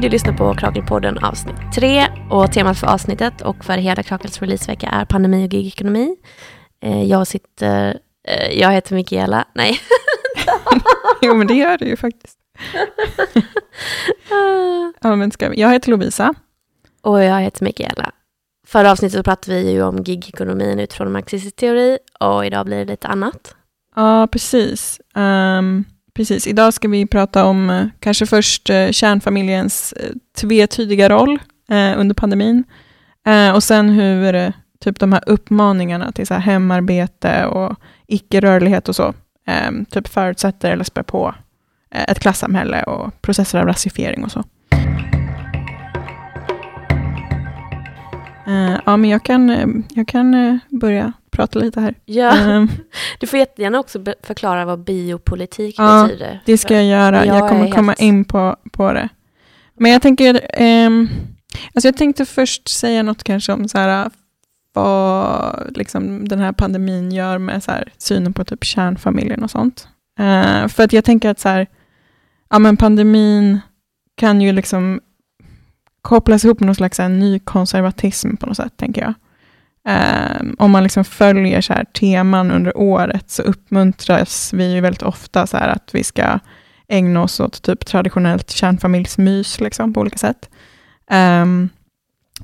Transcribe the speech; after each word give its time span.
Du 0.00 0.08
lyssnar 0.08 0.32
på 0.32 0.54
Krakelpodden 0.54 1.18
avsnitt 1.18 1.56
3 1.74 2.06
och 2.30 2.52
temat 2.52 2.78
för 2.78 2.86
avsnittet 2.86 3.40
och 3.40 3.64
för 3.64 3.76
hela 3.76 4.02
Krakels 4.02 4.40
releasevecka 4.40 4.88
är 4.88 5.04
pandemi 5.04 5.46
och 5.48 5.52
gigekonomi. 5.52 6.16
Eh, 6.82 7.02
jag 7.02 7.26
sitter, 7.26 7.98
eh, 8.28 8.58
jag 8.60 8.72
heter 8.72 8.94
Mikaela, 8.94 9.44
nej. 9.54 9.80
jo 11.22 11.34
men 11.34 11.46
det 11.46 11.54
gör 11.54 11.78
du 11.78 11.84
ju 11.84 11.96
faktiskt. 11.96 12.38
ja, 15.00 15.16
men 15.16 15.30
ska? 15.30 15.54
Jag 15.54 15.72
heter 15.72 15.90
Lovisa. 15.90 16.34
Och 17.02 17.22
jag 17.22 17.40
heter 17.40 17.64
Mikaela. 17.64 18.10
Förra 18.66 18.90
avsnittet 18.90 19.16
så 19.18 19.22
pratade 19.22 19.56
vi 19.56 19.70
ju 19.70 19.82
om 19.82 19.98
gigekonomin 19.98 20.80
utifrån 20.80 21.12
marxistisk 21.12 21.56
teori 21.56 21.98
och 22.20 22.46
idag 22.46 22.66
blir 22.66 22.78
det 22.78 22.84
lite 22.84 23.08
annat. 23.08 23.54
Ja, 23.96 24.28
precis. 24.32 25.00
Um, 25.14 25.84
precis. 26.20 26.46
Idag 26.46 26.74
ska 26.74 26.88
vi 26.88 27.06
prata 27.06 27.44
om 27.44 27.70
eh, 27.70 27.86
kanske 28.00 28.26
först 28.26 28.70
eh, 28.70 28.90
kärnfamiljens 28.90 29.92
eh, 29.92 30.10
tvetydiga 30.36 31.08
roll 31.08 31.38
under 31.96 32.14
pandemin 32.14 32.64
och 33.54 33.62
sen 33.62 33.90
hur 33.90 34.52
typ 34.80 34.98
de 34.98 35.12
här 35.12 35.22
uppmaningarna 35.26 36.12
till 36.12 36.26
så 36.26 36.34
här 36.34 36.40
hemarbete 36.40 37.46
och 37.46 37.76
icke-rörlighet 38.06 38.88
och 38.88 38.96
så 38.96 39.14
typ 39.90 40.08
förutsätter 40.08 40.72
eller 40.72 40.84
spär 40.84 41.02
på 41.02 41.34
ett 41.90 42.20
klassamhälle 42.20 42.82
och 42.82 43.22
processer 43.22 43.58
av 43.58 43.66
rasifiering 43.66 44.24
och 44.24 44.32
så. 44.32 44.44
ja, 48.86 48.96
men 48.96 49.10
jag 49.10 49.22
kan, 49.22 49.84
jag 49.94 50.08
kan 50.08 50.60
börja 50.68 51.12
prata 51.40 51.58
lite 51.58 51.80
här. 51.80 51.94
Ja. 52.04 52.56
Um, 52.56 52.70
du 53.20 53.26
får 53.26 53.38
jättegärna 53.38 53.80
också 53.80 54.04
förklara 54.22 54.64
vad 54.64 54.84
biopolitik 54.84 55.74
ja, 55.78 56.04
betyder. 56.04 56.40
det 56.44 56.58
ska 56.58 56.74
jag 56.74 56.84
göra. 56.84 57.26
Jag, 57.26 57.36
jag 57.36 57.48
kommer 57.48 57.62
helt... 57.62 57.74
komma 57.74 57.94
in 57.94 58.24
på, 58.24 58.56
på 58.72 58.92
det. 58.92 59.08
Men 59.76 59.92
jag 59.92 60.02
tänker, 60.02 60.62
um, 60.62 61.08
alltså 61.74 61.88
jag 61.88 61.96
tänkte 61.96 62.26
först 62.26 62.68
säga 62.68 63.02
något 63.02 63.22
kanske 63.24 63.52
om 63.52 63.68
så 63.68 63.78
här, 63.78 64.10
vad 64.72 65.76
liksom, 65.76 66.28
den 66.28 66.38
här 66.38 66.52
pandemin 66.52 67.12
gör 67.12 67.38
med 67.38 67.62
så 67.62 67.70
här, 67.70 67.92
synen 67.98 68.32
på 68.32 68.44
typ 68.44 68.64
kärnfamiljen 68.64 69.42
och 69.42 69.50
sånt. 69.50 69.88
Uh, 70.20 70.68
för 70.68 70.82
att 70.82 70.92
jag 70.92 71.04
tänker 71.04 71.30
att 71.30 71.40
så 71.40 71.48
här, 71.48 71.66
ja, 72.50 72.58
men 72.58 72.76
pandemin 72.76 73.60
kan 74.16 74.40
ju 74.40 74.52
liksom 74.52 75.00
kopplas 76.02 76.44
ihop 76.44 76.60
med 76.60 76.66
någon 76.66 76.74
slags 76.74 76.98
här, 76.98 77.08
ny 77.08 77.38
konservatism 77.38 78.36
på 78.36 78.46
något 78.46 78.56
sätt, 78.56 78.76
tänker 78.76 79.02
jag. 79.02 79.14
Um, 79.88 80.56
om 80.58 80.70
man 80.70 80.82
liksom 80.82 81.04
följer 81.04 81.60
så 81.60 81.72
här 81.72 81.84
teman 81.84 82.50
under 82.50 82.76
året 82.76 83.30
så 83.30 83.42
uppmuntras 83.42 84.52
vi 84.52 84.74
ju 84.74 84.80
väldigt 84.80 85.02
ofta 85.02 85.46
så 85.46 85.56
här 85.56 85.68
att 85.68 85.90
vi 85.92 86.04
ska 86.04 86.38
ägna 86.88 87.22
oss 87.22 87.40
åt 87.40 87.62
typ 87.62 87.86
traditionellt 87.86 88.50
kärnfamiljsmys 88.50 89.60
liksom, 89.60 89.92
på 89.92 90.00
olika 90.00 90.18
sätt. 90.18 90.50
Um, 91.42 91.68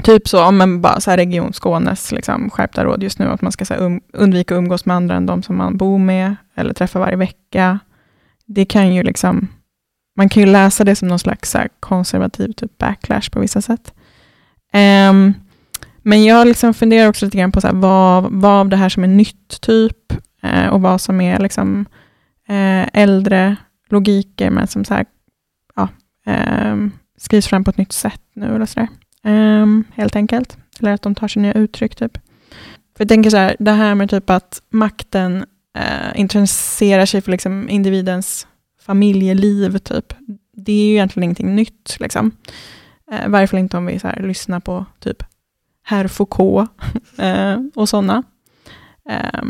typ 0.03 0.29
så, 0.29 0.45
om 0.45 0.57
man 0.57 0.81
bara 0.81 1.01
så 1.01 1.11
här 1.11 1.17
Region 1.17 1.53
Skånes 1.53 2.13
liksom, 2.13 2.51
skärpta 2.51 2.85
råd 2.85 3.03
just 3.03 3.19
nu, 3.19 3.27
att 3.27 3.43
man 3.43 3.53
ska 3.53 3.65
så 3.65 3.75
um, 3.75 4.01
undvika 4.13 4.55
att 4.55 4.59
umgås 4.59 4.87
med 4.87 4.97
andra 4.97 5.15
än 5.15 5.27
de 5.27 5.43
som 5.43 5.57
man 5.57 5.77
bor 5.77 5.99
med, 5.99 6.37
eller 6.55 6.75
träffa 6.75 6.99
varje 6.99 7.17
vecka. 7.17 7.79
Det 8.47 8.65
kan 8.65 8.95
ju 8.95 9.03
liksom, 9.03 9.49
man 10.17 10.29
kan 10.29 10.43
ju 10.43 10.49
läsa 10.49 10.85
det 10.85 10.97
som 10.97 11.09
någon 11.09 11.19
slags 11.19 11.51
så 11.51 11.59
konservativ 11.81 12.53
typ 12.53 12.79
backlash 12.79 13.31
på 13.31 13.41
vissa 13.41 13.63
sätt. 13.63 13.95
Um, 15.11 15.35
men 16.07 16.25
jag 16.25 16.47
liksom 16.47 16.75
funderar 16.75 17.09
också 17.09 17.25
lite 17.25 17.39
grann 17.39 17.53
på 17.53 17.61
så 17.61 17.67
här, 17.67 17.75
vad, 17.75 18.33
vad 18.33 18.61
av 18.61 18.69
det 18.69 18.77
här 18.77 18.89
som 18.89 19.05
är 19.05 19.09
nytt 19.09 19.61
typ 19.61 20.13
eh, 20.43 20.67
och 20.67 20.81
vad 20.81 21.01
som 21.01 21.21
är 21.21 21.39
liksom, 21.39 21.87
eh, 22.49 22.89
äldre 22.93 23.57
logiker 23.89 24.51
men 24.51 24.67
som 24.67 24.85
så 24.85 24.95
här, 24.95 25.07
ja, 25.77 25.89
eh, 26.27 26.77
skrivs 27.19 27.47
fram 27.47 27.65
på 27.65 27.71
ett 27.71 27.79
nytt 27.79 27.93
sätt 27.93 28.21
nu 28.35 28.55
eller 28.55 28.67
så 28.67 28.87
ehm, 29.25 29.85
helt 29.95 30.17
enkelt. 30.17 30.57
Eller 30.81 30.93
att 30.93 31.03
de 31.03 31.15
tar 31.15 31.29
sig 31.29 31.43
nya 31.43 31.53
uttryck 31.53 31.95
typ. 31.95 32.19
För 32.97 33.05
jag 33.05 33.09
tänker 33.09 33.31
så 33.31 33.37
här, 33.37 33.57
det 33.59 33.73
här 33.73 33.95
med 33.95 34.11
typ 34.11 34.31
att 34.31 34.63
makten 34.71 35.45
eh, 35.79 36.21
intresserar 36.21 37.07
sig 37.07 37.21
för 37.21 37.31
liksom 37.31 37.69
individens 37.69 38.47
familjeliv 38.81 39.79
typ. 39.79 40.13
Det 40.53 40.73
är 40.73 40.87
ju 40.87 40.93
egentligen 40.93 41.25
ingenting 41.25 41.55
nytt 41.55 41.97
liksom. 42.01 42.31
Eh, 43.13 43.27
I 43.27 43.29
varje 43.29 43.47
fall 43.47 43.61
inte 43.61 43.77
om 43.77 43.87
vi 43.87 43.99
så 43.99 44.09
här, 44.09 44.23
lyssnar 44.23 44.61
på 44.61 44.87
typ 45.01 45.23
herr 45.89 46.09
Foucault 46.09 46.71
eh, 47.19 47.59
och 47.75 47.89
sådana. 47.89 48.23
Eh, 49.09 49.43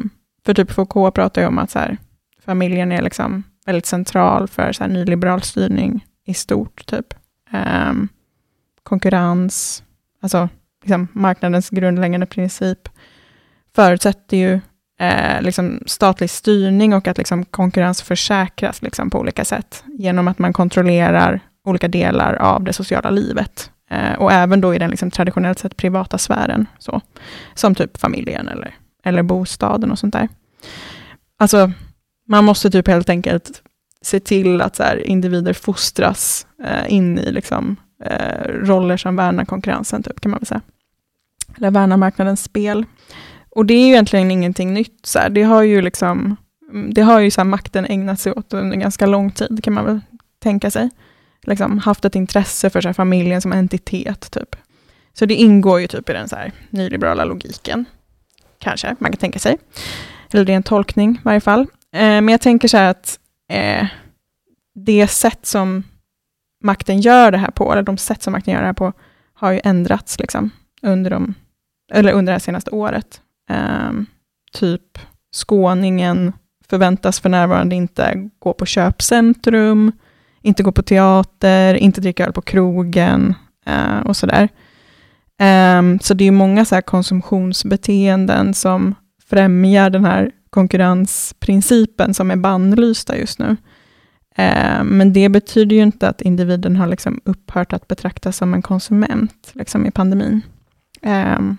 för 0.47 0.54
typ 0.54 0.70
Foucault 0.70 1.14
pratar 1.14 1.42
ju 1.42 1.48
om 1.48 1.58
att 1.58 1.70
så 1.70 1.78
här, 1.78 1.97
familjen 2.44 2.92
är 2.92 3.02
liksom 3.02 3.42
väldigt 3.66 3.86
central 3.86 4.48
för 4.48 4.72
så 4.72 4.84
här, 4.84 4.91
nyliberal 4.91 5.42
styrning 5.42 6.04
i 6.24 6.34
stort. 6.34 6.86
typ. 6.86 7.14
Eh, 7.52 7.92
konkurrens, 8.82 9.82
alltså 10.22 10.48
liksom, 10.82 11.08
marknadens 11.12 11.70
grundläggande 11.70 12.26
princip 12.26 12.88
förutsätter 13.74 14.36
ju 14.36 14.60
eh, 15.00 15.42
liksom 15.42 15.80
statlig 15.86 16.30
styrning 16.30 16.94
och 16.94 17.08
att 17.08 17.18
liksom, 17.18 17.44
konkurrens 17.44 18.03
försäkras 18.03 18.82
liksom, 18.82 19.10
på 19.10 19.18
olika 19.18 19.44
sätt 19.44 19.84
genom 19.86 20.28
att 20.28 20.38
man 20.38 20.53
kontrollerar 20.53 21.41
olika 21.64 21.88
delar 21.88 22.34
av 22.34 22.64
det 22.64 22.72
sociala 22.72 23.10
livet. 23.10 23.70
Eh, 23.91 24.12
och 24.12 24.32
även 24.32 24.60
då 24.60 24.74
i 24.74 24.78
den 24.78 24.91
liksom 24.91 25.10
traditionellt 25.10 25.58
sett 25.58 25.76
privata 25.76 26.19
sfären, 26.19 26.66
så, 26.78 27.00
som 27.54 27.74
typ 27.74 27.98
familjen 27.98 28.48
eller, 28.48 28.74
eller 29.04 29.22
bostaden 29.22 29.91
och 29.91 29.98
sånt 29.98 30.12
där. 30.12 30.28
Alltså, 31.38 31.72
man 32.28 32.44
måste 32.44 32.70
typ 32.70 32.88
helt 32.88 33.08
enkelt 33.08 33.62
se 34.02 34.20
till 34.20 34.60
att 34.60 34.76
så 34.76 34.82
här, 34.82 35.06
individer 35.06 35.52
fostras 35.52 36.47
eh, 36.64 36.92
in 36.92 37.19
i 37.19 37.32
liksom, 37.32 37.76
eh, 38.04 38.48
roller 38.48 38.97
som 38.97 39.16
värnar 39.16 39.44
konkurrensen, 39.44 40.03
typ, 40.03 40.20
kan 40.20 40.30
man 40.30 40.41
väl 40.41 40.47
säga. 40.47 40.60
Eller 41.56 41.70
värnar 41.70 41.97
marknadens 41.97 42.42
spel. 42.42 42.84
Och 43.50 43.66
det 43.66 43.74
är 43.74 43.86
ju 43.86 43.92
egentligen 43.92 44.30
ingenting 44.30 44.74
nytt. 44.74 45.06
Så 45.06 45.18
här. 45.18 45.30
Det 45.30 45.42
har 45.42 45.62
ju, 45.62 45.82
liksom, 45.82 46.36
mm, 46.72 46.94
det 46.94 47.03
har 47.03 47.20
ju 47.20 47.30
så 47.30 47.41
här, 47.41 47.47
makten 47.47 47.86
ägnat 47.86 48.20
sig 48.20 48.32
åt 48.32 48.53
under 48.54 48.76
ganska 48.76 49.06
lång 49.06 49.30
tid, 49.30 49.64
kan 49.64 49.74
man 49.74 49.84
väl 49.84 50.00
tänka 50.38 50.70
sig 50.70 50.91
liksom 51.46 51.78
haft 51.78 52.04
ett 52.04 52.14
intresse 52.14 52.70
för 52.70 52.80
så 52.80 52.88
här, 52.88 52.92
familjen 52.92 53.40
som 53.40 53.52
entitet. 53.52 54.30
Typ. 54.30 54.56
Så 55.12 55.26
det 55.26 55.34
ingår 55.34 55.80
ju 55.80 55.86
typ 55.86 56.10
i 56.10 56.12
den 56.12 56.28
så 56.28 56.36
här, 56.36 56.52
nyliberala 56.70 57.24
logiken. 57.24 57.84
Kanske, 58.58 58.96
man 58.98 59.12
kan 59.12 59.18
tänka 59.18 59.38
sig. 59.38 59.58
Eller 60.30 60.44
det 60.44 60.52
är 60.52 60.56
en 60.56 60.62
tolkning 60.62 61.10
i 61.10 61.20
varje 61.22 61.40
fall. 61.40 61.60
Eh, 61.92 62.00
men 62.00 62.28
jag 62.28 62.40
tänker 62.40 62.68
så 62.68 62.76
här 62.76 62.90
att 62.90 63.18
eh, 63.48 63.86
det 64.74 65.08
sätt 65.08 65.46
som 65.46 65.82
makten 66.64 67.00
gör 67.00 67.30
det 67.30 67.38
här 67.38 67.50
på, 67.50 67.72
eller 67.72 67.82
de 67.82 67.98
sätt 67.98 68.22
som 68.22 68.32
makten 68.32 68.54
gör 68.54 68.60
det 68.60 68.66
här 68.66 68.72
på, 68.72 68.92
har 69.34 69.52
ju 69.52 69.60
ändrats 69.64 70.18
liksom, 70.18 70.50
under, 70.82 71.10
de, 71.10 71.34
eller 71.92 72.12
under 72.12 72.30
det 72.32 72.34
här 72.34 72.38
senaste 72.38 72.70
året. 72.70 73.20
Eh, 73.50 73.92
typ 74.52 74.98
skåningen 75.36 76.32
förväntas 76.68 77.20
för 77.20 77.28
närvarande 77.28 77.76
inte 77.76 78.30
gå 78.38 78.52
på 78.52 78.66
köpcentrum, 78.66 79.92
inte 80.46 80.62
gå 80.62 80.72
på 80.72 80.82
teater, 80.82 81.74
inte 81.74 82.00
dricka 82.00 82.26
öl 82.26 82.32
på 82.32 82.42
krogen 82.42 83.34
eh, 83.66 83.98
och 83.98 84.16
sådär. 84.16 84.48
Um, 85.78 85.98
så 86.00 86.14
det 86.14 86.24
är 86.24 86.30
många 86.30 86.64
så 86.64 86.82
konsumtionsbeteenden 86.82 88.54
som 88.54 88.94
främjar 89.28 89.90
den 89.90 90.04
här 90.04 90.30
konkurrensprincipen 90.50 92.14
som 92.14 92.30
är 92.30 92.36
bannlysta 92.36 93.16
just 93.16 93.38
nu. 93.38 93.56
Uh, 94.38 94.84
men 94.84 95.12
det 95.12 95.28
betyder 95.28 95.76
ju 95.76 95.82
inte 95.82 96.08
att 96.08 96.20
individen 96.20 96.76
har 96.76 96.86
liksom 96.86 97.20
upphört 97.24 97.72
att 97.72 97.88
betraktas 97.88 98.36
som 98.36 98.54
en 98.54 98.62
konsument 98.62 99.50
liksom 99.52 99.86
i 99.86 99.90
pandemin. 99.90 100.40
Um, 101.02 101.56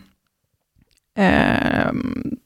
um, 1.18 2.38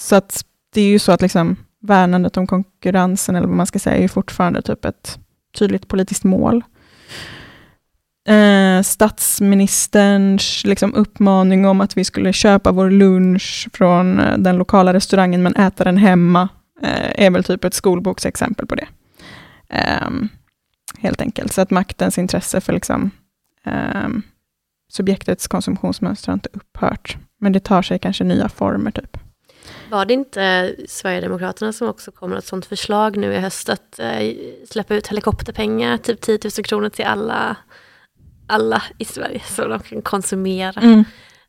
så 0.00 0.16
att 0.16 0.44
det 0.72 0.80
är 0.80 0.88
ju 0.88 0.98
så 0.98 1.12
att 1.12 1.22
liksom 1.22 1.56
värnandet 1.80 2.36
om 2.36 2.46
konkurrensen, 2.46 3.36
eller 3.36 3.46
vad 3.46 3.56
man 3.56 3.66
ska 3.66 3.78
säga, 3.78 3.96
är 3.96 4.08
fortfarande 4.08 4.62
typ 4.62 4.84
ett 4.84 5.18
tydligt 5.58 5.88
politiskt 5.88 6.24
mål. 6.24 6.64
Eh, 8.28 8.82
statsministerns 8.82 10.64
liksom, 10.64 10.94
uppmaning 10.94 11.66
om 11.66 11.80
att 11.80 11.96
vi 11.96 12.04
skulle 12.04 12.32
köpa 12.32 12.72
vår 12.72 12.90
lunch 12.90 13.68
från 13.72 14.20
eh, 14.20 14.38
den 14.38 14.56
lokala 14.56 14.92
restaurangen 14.92 15.42
men 15.42 15.56
äta 15.56 15.84
den 15.84 15.96
hemma 15.96 16.48
eh, 16.82 17.24
är 17.26 17.30
väl 17.30 17.44
typ 17.44 17.64
ett 17.64 17.74
skolboksexempel 17.74 18.66
på 18.66 18.74
det. 18.74 18.86
Eh, 19.68 20.10
helt 20.98 21.20
enkelt, 21.20 21.52
så 21.52 21.60
att 21.60 21.70
maktens 21.70 22.18
intresse 22.18 22.60
för 22.60 22.72
liksom, 22.72 23.10
ehm, 23.64 24.22
subjektets 24.92 25.48
konsumtionsmönster 25.48 26.28
har 26.28 26.34
inte 26.34 26.48
upphört, 26.52 27.16
men 27.40 27.52
det 27.52 27.60
tar 27.60 27.82
sig 27.82 27.98
kanske 27.98 28.24
nya 28.24 28.48
former. 28.48 28.90
typ. 28.90 29.16
Var 29.90 30.04
det 30.04 30.14
inte 30.14 30.74
Sverigedemokraterna 30.88 31.72
som 31.72 31.88
också 31.88 32.12
kom 32.12 32.30
med 32.30 32.38
ett 32.38 32.44
sånt 32.44 32.66
förslag 32.66 33.16
nu 33.16 33.34
i 33.34 33.38
höst 33.38 33.68
att 33.68 33.98
eh, 33.98 34.34
släppa 34.70 34.94
ut 34.94 35.08
helikopterpengar, 35.08 35.96
typ 35.96 36.20
10 36.20 36.38
000 36.44 36.50
kronor 36.64 36.88
till 36.88 37.04
alla, 37.04 37.56
alla 38.46 38.82
i 38.98 39.04
Sverige 39.04 39.40
så 39.46 39.68
de 39.68 39.80
kan 39.80 40.02
konsumera? 40.02 40.80
Mm. 40.80 41.04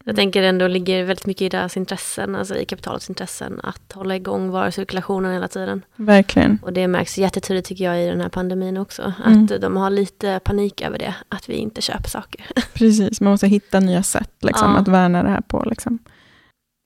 Jag 0.05 0.15
tänker 0.15 0.43
ändå 0.43 0.67
ligger 0.67 1.03
väldigt 1.03 1.25
mycket 1.25 1.41
i 1.41 1.49
deras 1.49 1.77
intressen, 1.77 2.35
alltså 2.35 2.55
i 2.55 2.65
kapitalets 2.65 3.09
intressen, 3.09 3.59
att 3.63 3.91
hålla 3.93 4.15
igång 4.15 4.49
varucirkulationen 4.49 5.33
hela 5.33 5.47
tiden. 5.47 5.81
Verkligen. 5.95 6.59
Och 6.61 6.73
det 6.73 6.87
märks 6.87 7.17
jättetydligt 7.17 7.67
tycker 7.67 7.83
jag 7.83 8.03
i 8.03 8.07
den 8.07 8.21
här 8.21 8.29
pandemin 8.29 8.77
också, 8.77 9.13
mm. 9.25 9.43
att 9.43 9.61
de 9.61 9.77
har 9.77 9.89
lite 9.89 10.39
panik 10.43 10.81
över 10.81 10.99
det, 10.99 11.15
att 11.29 11.49
vi 11.49 11.53
inte 11.53 11.81
köper 11.81 12.09
saker. 12.09 12.45
Precis, 12.73 13.21
man 13.21 13.31
måste 13.31 13.47
hitta 13.47 13.79
nya 13.79 14.03
sätt 14.03 14.31
liksom, 14.41 14.71
ja. 14.71 14.79
att 14.79 14.87
värna 14.87 15.23
det 15.23 15.29
här 15.29 15.41
på. 15.41 15.63
Liksom. 15.65 15.99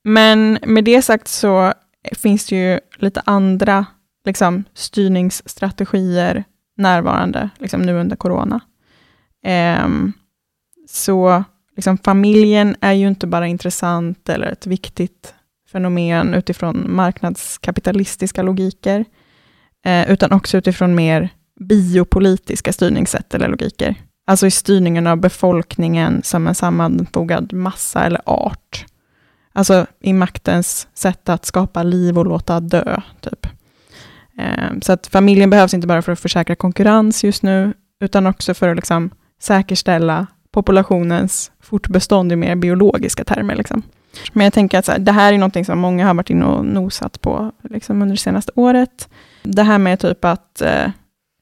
Men 0.04 0.60
med 0.66 0.84
det 0.84 1.02
sagt 1.02 1.28
så 1.28 1.74
finns 2.12 2.46
det 2.46 2.56
ju 2.56 2.80
lite 2.98 3.22
andra 3.26 3.86
liksom, 4.26 4.64
styrningsstrategier 4.74 6.44
närvarande 6.78 7.50
liksom, 7.60 7.82
nu 7.82 7.94
under 7.94 8.16
corona. 8.16 8.60
Um, 9.86 10.14
så 10.90 11.44
liksom, 11.76 11.98
familjen 11.98 12.76
är 12.82 12.94
ju 12.94 13.08
inte 13.08 13.28
bara 13.28 13.48
intressant 13.48 14.30
eller 14.30 14.48
ett 14.48 14.68
viktigt 14.68 15.34
fenomen 15.72 16.34
utifrån 16.34 16.96
marknadskapitalistiska 16.96 18.42
logiker, 18.42 19.06
eh, 19.86 20.12
utan 20.12 20.32
också 20.32 20.58
utifrån 20.58 20.96
mer 20.96 21.30
biopolitiska 21.60 22.74
styrningssätt 22.74 23.34
eller 23.34 23.48
logiker. 23.48 23.96
Alltså 24.28 24.48
i 24.48 24.52
styrningen 24.52 25.08
av 25.08 25.18
befolkningen 25.18 26.24
som 26.24 26.48
en 26.48 26.56
sammanfogad 26.56 27.54
massa 27.54 28.04
eller 28.04 28.22
art. 28.26 28.86
Alltså 29.57 29.86
i 30.00 30.13
maktens 30.13 30.88
sätt 30.94 31.30
att 31.30 31.45
skapa 31.45 31.83
liv 31.83 32.18
och 32.18 32.25
låta 32.25 32.59
dö. 32.59 33.01
Typ. 33.21 33.48
Ehm, 34.38 34.81
så 34.81 34.94
att 34.94 35.07
familjen 35.07 35.50
behövs 35.50 35.74
inte 35.74 35.88
bara 35.88 36.01
för 36.01 36.12
att 36.12 36.19
försäkra 36.19 36.56
konkurrens 36.56 37.24
just 37.24 37.44
nu, 37.44 37.74
utan 38.00 38.27
också 38.27 38.54
för 38.54 38.69
att 38.69 38.75
liksom 38.75 39.09
säkerställa 39.42 40.27
populationens 40.51 41.51
fortbestånd 41.62 42.31
i 42.31 42.36
mer 42.36 42.56
biologiska 42.56 43.24
termer. 43.24 43.56
Liksom. 43.56 43.81
Men 44.33 44.44
jag 44.44 44.54
tänker 44.54 44.80
att 44.80 44.86
så 44.86 44.92
här, 44.92 45.00
det 45.00 45.12
här 45.12 45.33
är 45.33 45.38
något 45.38 45.65
som 45.65 45.80
många 45.80 46.07
har 46.07 46.13
varit 46.13 46.30
inne 46.30 46.45
och 46.45 46.65
nosat 46.65 47.21
på 47.21 47.51
liksom 47.69 48.01
under 48.01 48.15
det 48.15 48.21
senaste 48.21 48.51
året. 48.56 49.10
Det 49.44 49.63
här 49.63 49.77
med 49.77 50.00
typ 50.00 50.25
att 50.25 50.62
eh, 50.62 50.92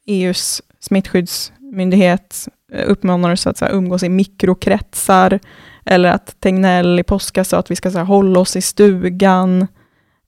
EUs 0.07 0.61
smittskyddsmyndighet 0.79 2.47
eh, 2.73 2.83
uppmanar 2.87 3.31
oss 3.31 3.47
att 3.47 3.57
så 3.57 3.65
här, 3.65 3.71
umgås 3.71 4.03
i 4.03 4.09
mikrokretsar, 4.09 5.39
eller 5.85 6.09
att 6.09 6.39
Tegnell 6.39 6.99
i 6.99 7.03
påskas 7.03 7.49
sa 7.49 7.57
att 7.57 7.71
vi 7.71 7.75
ska 7.75 7.91
så 7.91 7.97
här, 7.97 8.05
hålla 8.05 8.39
oss 8.39 8.55
i 8.55 8.61
stugan. 8.61 9.67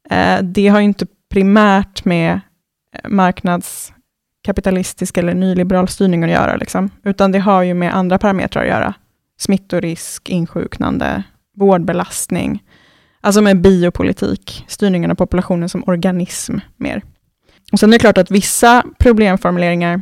Eh, 0.10 0.42
det 0.42 0.68
har 0.68 0.80
ju 0.80 0.86
inte 0.86 1.06
primärt 1.30 2.06
med 2.06 2.40
eh, 2.94 3.10
marknadskapitalistisk 3.10 5.18
eller 5.18 5.34
nyliberal 5.34 5.88
styrning 5.88 6.24
att 6.24 6.30
göra, 6.30 6.56
liksom. 6.56 6.90
utan 7.04 7.32
det 7.32 7.40
har 7.40 7.64
ju 7.64 7.74
med 7.74 7.96
andra 7.96 8.18
parametrar 8.18 8.62
att 8.62 8.70
göra. 8.70 8.94
Smittorisk, 9.40 10.30
insjuknande, 10.30 11.24
vårdbelastning, 11.56 12.64
alltså 13.22 13.42
med 13.42 13.62
biopolitik, 13.62 14.66
styrningen 14.68 15.12
av 15.12 15.16
populationen 15.16 15.70
som 15.70 15.84
organism 15.88 16.58
mer. 16.78 17.02
Och 17.72 17.80
sen 17.80 17.90
är 17.90 17.94
det 17.94 18.00
klart 18.00 18.18
att 18.18 18.32
vissa 18.32 18.84
problemformuleringar 19.00 20.02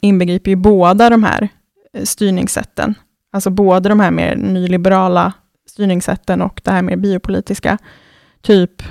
inbegriper 0.00 0.50
ju 0.50 0.56
båda 0.56 1.10
de 1.10 1.24
här 1.24 1.48
eh, 1.94 2.04
styrningssätten, 2.04 2.94
alltså 3.32 3.50
både 3.50 3.88
de 3.88 4.00
här 4.00 4.10
mer 4.10 4.36
nyliberala 4.36 5.32
styrningssätten 5.70 6.42
och 6.42 6.60
det 6.64 6.70
här 6.70 6.82
mer 6.82 6.96
biopolitiska, 6.96 7.78
typ 8.42 8.82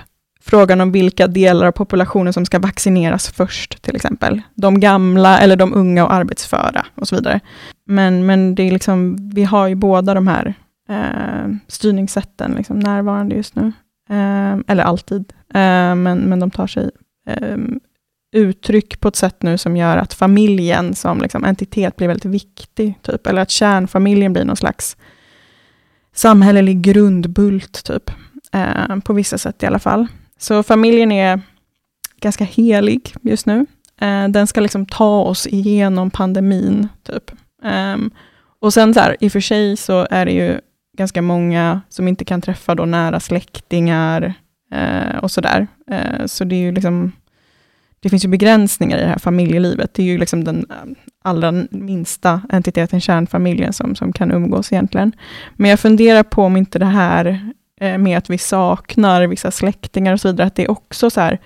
frågan 0.41 0.81
om 0.81 0.91
vilka 0.91 1.27
delar 1.27 1.67
av 1.67 1.71
populationen 1.71 2.33
som 2.33 2.45
ska 2.45 2.59
vaccineras 2.59 3.29
först, 3.29 3.81
till 3.81 3.95
exempel. 3.95 4.41
De 4.55 4.79
gamla 4.79 5.39
eller 5.39 5.55
de 5.55 5.73
unga 5.73 6.05
och 6.05 6.13
arbetsföra 6.13 6.85
och 6.95 7.07
så 7.07 7.15
vidare. 7.15 7.39
Men, 7.85 8.25
men 8.25 8.55
det 8.55 8.63
är 8.63 8.71
liksom, 8.71 9.17
vi 9.33 9.43
har 9.43 9.67
ju 9.67 9.75
båda 9.75 10.13
de 10.13 10.27
här 10.27 10.53
eh, 10.89 11.55
styrningssätten 11.67 12.51
liksom 12.51 12.79
närvarande 12.79 13.35
just 13.35 13.55
nu. 13.55 13.71
Eh, 14.09 14.57
eller 14.67 14.83
alltid, 14.83 15.33
eh, 15.53 15.95
men, 15.95 16.17
men 16.19 16.39
de 16.39 16.51
tar 16.51 16.67
sig 16.67 16.89
eh, 17.27 17.57
uttryck 18.31 18.99
på 18.99 19.07
ett 19.07 19.15
sätt 19.15 19.43
nu 19.43 19.57
som 19.57 19.77
gör 19.77 19.97
att 19.97 20.13
familjen 20.13 20.95
som 20.95 21.21
liksom 21.21 21.45
entitet 21.45 21.95
blir 21.95 22.07
väldigt 22.07 22.25
viktig, 22.25 22.93
typ. 23.01 23.27
eller 23.27 23.41
att 23.41 23.51
kärnfamiljen 23.51 24.33
blir 24.33 24.45
någon 24.45 24.55
slags 24.55 24.97
samhällelig 26.13 26.81
grundbult, 26.81 27.83
typ. 27.83 28.11
Eh, 28.53 28.97
på 29.03 29.13
vissa 29.13 29.37
sätt 29.37 29.63
i 29.63 29.65
alla 29.65 29.79
fall. 29.79 30.07
Så 30.39 30.63
familjen 30.63 31.11
är 31.11 31.41
ganska 32.21 32.43
helig 32.43 33.15
just 33.21 33.45
nu. 33.45 33.65
Eh, 34.01 34.27
den 34.27 34.47
ska 34.47 34.61
liksom 34.61 34.85
ta 34.85 35.21
oss 35.21 35.47
igenom 35.47 36.11
pandemin, 36.11 36.87
typ. 37.03 37.31
Eh, 37.63 37.97
och 38.59 38.73
sen 38.73 38.93
så 38.93 38.99
här, 38.99 39.17
i 39.19 39.27
och 39.27 39.31
för 39.31 39.39
sig 39.39 39.77
så 39.77 40.07
är 40.09 40.25
det 40.25 40.31
ju 40.31 40.59
ganska 40.97 41.21
många 41.21 41.81
som 41.89 42.07
inte 42.07 42.25
kan 42.25 42.41
träffa 42.41 42.75
då 42.75 42.85
nära 42.85 43.19
släktingar 43.19 44.33
eh, 44.73 45.17
och 45.17 45.31
sådär. 45.31 45.67
Eh, 45.91 46.25
så 46.25 46.43
det 46.43 46.55
är 46.55 46.59
ju 46.59 46.71
liksom, 46.71 47.11
det 47.99 48.09
finns 48.09 48.25
ju 48.25 48.29
begränsningar 48.29 48.97
i 48.97 49.01
det 49.01 49.07
här 49.07 49.19
familjelivet. 49.19 49.93
Det 49.93 50.01
är 50.01 50.05
ju 50.05 50.17
liksom 50.17 50.43
den 50.43 50.65
ehm, 50.81 50.95
allra 51.23 51.51
minsta 51.69 52.41
entiteten, 52.49 53.01
kärnfamiljen, 53.01 53.73
som, 53.73 53.95
som 53.95 54.13
kan 54.13 54.31
umgås 54.31 54.71
egentligen. 54.71 55.11
Men 55.55 55.69
jag 55.69 55.79
funderar 55.79 56.23
på 56.23 56.43
om 56.43 56.57
inte 56.57 56.79
det 56.79 56.85
här 56.85 57.51
eh, 57.81 57.97
med 57.97 58.17
att 58.17 58.29
vi 58.29 58.37
saknar 58.37 59.27
vissa 59.27 59.51
släktingar 59.51 60.13
och 60.13 60.21
så 60.21 60.27
vidare, 60.27 60.47
att 60.47 60.55
det 60.55 60.67
också 60.67 61.09
så 61.09 61.21
här 61.21 61.39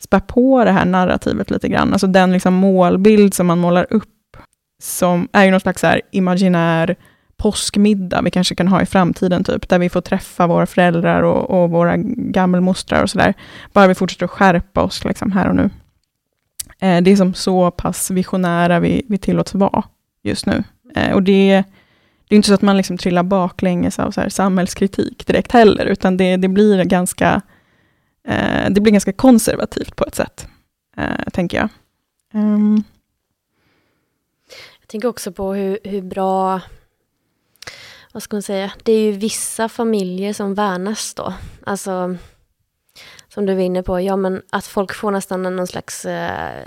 spär 0.00 0.20
på 0.20 0.64
det 0.64 0.72
här 0.72 0.84
narrativet 0.84 1.50
lite 1.50 1.68
grann. 1.68 1.92
Alltså 1.92 2.06
den 2.06 2.32
liksom 2.32 2.54
målbild 2.54 3.34
som 3.34 3.46
man 3.46 3.58
målar 3.58 3.86
upp, 3.90 4.36
som 4.82 5.28
är 5.32 5.44
ju 5.44 5.50
någon 5.50 5.60
slags 5.60 5.80
så 5.80 5.86
här 5.86 6.00
imaginär 6.10 6.96
påskmiddag 7.36 8.22
vi 8.22 8.30
kanske 8.30 8.54
kan 8.54 8.68
ha 8.68 8.82
i 8.82 8.86
framtiden, 8.86 9.44
typ, 9.44 9.68
där 9.68 9.78
vi 9.78 9.88
får 9.88 10.00
träffa 10.00 10.46
våra 10.46 10.66
föräldrar 10.66 11.22
och, 11.22 11.50
och 11.50 11.70
våra 11.70 11.96
gammelmostrar 12.16 13.02
och 13.02 13.10
sådär. 13.10 13.34
Bara 13.72 13.86
vi 13.86 13.94
fortsätter 13.94 14.24
att 14.24 14.30
skärpa 14.30 14.82
oss 14.82 15.04
liksom, 15.04 15.32
här 15.32 15.48
och 15.48 15.56
nu. 15.56 15.70
Eh, 16.86 17.02
det 17.02 17.10
är 17.10 17.16
som 17.16 17.34
så 17.34 17.70
pass 17.70 18.10
visionära 18.10 18.80
vi, 18.80 19.04
vi 19.08 19.18
tillåts 19.18 19.54
vara 19.54 19.84
just 20.22 20.46
nu. 20.46 20.64
Eh, 20.94 21.14
och 21.14 21.22
det 21.22 21.64
det 22.28 22.34
är 22.34 22.36
inte 22.36 22.48
så 22.48 22.54
att 22.54 22.62
man 22.62 22.76
liksom 22.76 22.98
trillar 22.98 23.22
baklänges 23.22 23.98
av 23.98 24.10
så 24.10 24.20
här 24.20 24.28
samhällskritik 24.28 25.26
direkt 25.26 25.52
heller, 25.52 25.86
utan 25.86 26.16
det, 26.16 26.36
det 26.36 26.48
blir 26.48 26.84
ganska 26.84 27.42
eh, 28.28 28.70
det 28.70 28.80
blir 28.80 28.92
ganska 28.92 29.12
konservativt 29.12 29.96
på 29.96 30.04
ett 30.04 30.14
sätt, 30.14 30.48
eh, 30.96 31.30
tänker 31.32 31.56
jag. 31.56 31.68
Um. 32.34 32.84
Jag 34.80 34.88
tänker 34.88 35.08
också 35.08 35.32
på 35.32 35.54
hur, 35.54 35.78
hur 35.84 36.02
bra, 36.02 36.60
vad 38.12 38.22
ska 38.22 38.36
man 38.36 38.42
säga, 38.42 38.72
det 38.82 38.92
är 38.92 39.00
ju 39.00 39.12
vissa 39.12 39.68
familjer 39.68 40.32
som 40.32 40.54
värnas 40.54 41.14
då. 41.14 41.34
Alltså, 41.66 42.16
som 43.36 43.46
du 43.46 43.54
var 43.54 43.62
inne 43.62 43.82
på, 43.82 44.00
ja 44.00 44.16
men 44.16 44.42
att 44.50 44.66
folk 44.66 44.94
får 44.94 45.10
nästan 45.10 45.42
någon 45.42 45.66
slags 45.66 46.04
eh, 46.04 46.64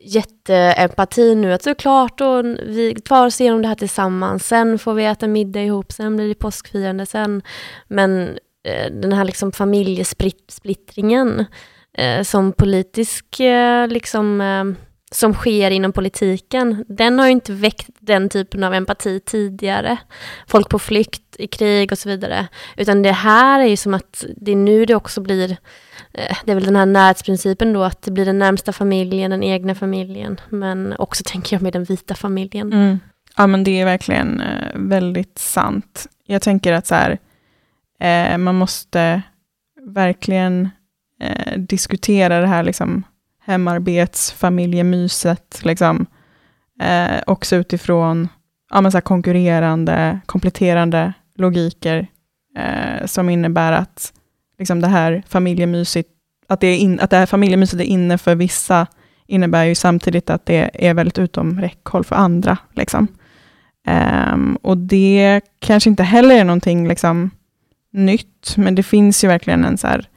jätteempati 0.00 1.34
nu, 1.34 1.52
att 1.52 1.62
såklart, 1.62 2.20
och 2.20 2.44
vi 2.44 2.94
tar 3.04 3.26
oss 3.26 3.40
igenom 3.40 3.62
det 3.62 3.68
här 3.68 3.74
tillsammans, 3.74 4.46
sen 4.46 4.78
får 4.78 4.94
vi 4.94 5.04
äta 5.04 5.28
middag 5.28 5.62
ihop, 5.62 5.92
sen 5.92 6.16
blir 6.16 6.28
det 6.28 6.34
påskfirande, 6.34 7.06
sen, 7.06 7.42
men 7.88 8.38
eh, 8.64 8.90
den 8.92 9.12
här 9.12 9.24
liksom 9.24 9.52
familjesplittringen 9.52 11.44
eh, 11.98 12.22
som 12.22 12.52
politisk, 12.52 13.40
eh, 13.40 13.88
liksom, 13.88 14.40
eh, 14.40 14.64
som 15.14 15.34
sker 15.34 15.70
inom 15.70 15.92
politiken, 15.92 16.84
den 16.88 17.18
har 17.18 17.26
ju 17.26 17.32
inte 17.32 17.52
väckt 17.52 17.90
den 17.98 18.28
typen 18.28 18.64
av 18.64 18.74
empati 18.74 19.20
tidigare. 19.20 19.96
Folk 20.46 20.68
på 20.68 20.78
flykt 20.78 21.22
i 21.38 21.46
krig 21.46 21.92
och 21.92 21.98
så 21.98 22.08
vidare. 22.08 22.48
Utan 22.76 23.02
det 23.02 23.12
här 23.12 23.60
är 23.60 23.66
ju 23.66 23.76
som 23.76 23.94
att 23.94 24.24
det 24.36 24.52
är 24.52 24.56
nu 24.56 24.84
det 24.84 24.94
också 24.94 25.20
blir 25.20 25.50
eh, 26.12 26.36
det 26.44 26.50
är 26.50 26.54
väl 26.54 26.64
den 26.64 26.76
här 26.76 26.86
närhetsprincipen 26.86 27.72
då, 27.72 27.82
att 27.82 28.02
det 28.02 28.10
blir 28.10 28.24
den 28.24 28.38
närmsta 28.38 28.72
familjen, 28.72 29.30
den 29.30 29.42
egna 29.42 29.74
familjen, 29.74 30.40
men 30.48 30.94
också 30.98 31.22
tänker 31.26 31.56
jag 31.56 31.62
med 31.62 31.72
den 31.72 31.84
vita 31.84 32.14
familjen. 32.14 32.72
Mm. 32.72 33.00
Ja, 33.36 33.46
men 33.46 33.64
det 33.64 33.80
är 33.80 33.84
verkligen 33.84 34.40
eh, 34.40 34.68
väldigt 34.74 35.38
sant. 35.38 36.06
Jag 36.26 36.42
tänker 36.42 36.72
att 36.72 36.86
så 36.86 36.94
här, 36.94 37.18
eh, 38.00 38.38
man 38.38 38.54
måste 38.54 39.22
verkligen 39.86 40.70
diskutera 41.56 42.40
det 42.40 42.46
här 42.46 42.62
liksom, 42.62 43.04
hemarbetsfamiljemyset, 43.50 45.60
liksom, 45.64 46.06
eh, 46.80 47.20
också 47.26 47.56
utifrån 47.56 48.28
ja, 48.70 48.80
men 48.80 48.92
så 48.92 49.00
konkurrerande, 49.00 50.20
kompletterande 50.26 51.12
logiker, 51.36 52.06
eh, 52.56 53.06
som 53.06 53.28
innebär 53.28 53.72
att 53.72 54.12
liksom 54.58 54.80
det 54.80 54.88
här 54.88 55.22
familjemyset, 55.28 56.06
att 56.48 56.60
det, 56.60 56.66
är 56.66 56.78
in, 56.78 57.00
att 57.00 57.10
det 57.10 57.16
här 57.16 57.26
familjemyset 57.26 57.80
är 57.80 57.84
inne 57.84 58.18
för 58.18 58.34
vissa, 58.34 58.86
innebär 59.26 59.64
ju 59.64 59.74
samtidigt 59.74 60.30
att 60.30 60.46
det 60.46 60.88
är 60.88 60.94
väldigt 60.94 61.18
utom 61.18 61.60
räckhåll 61.60 62.04
för 62.04 62.16
andra. 62.16 62.58
Liksom. 62.72 63.08
Um, 64.32 64.56
och 64.56 64.78
det 64.78 65.40
kanske 65.58 65.90
inte 65.90 66.02
heller 66.02 66.34
är 66.34 66.44
någonting 66.44 66.88
liksom, 66.88 67.30
nytt, 67.92 68.54
men 68.56 68.74
det 68.74 68.82
finns 68.82 69.24
ju 69.24 69.28
verkligen 69.28 69.64
en 69.64 69.78
så 69.78 69.86
här, 69.86 70.08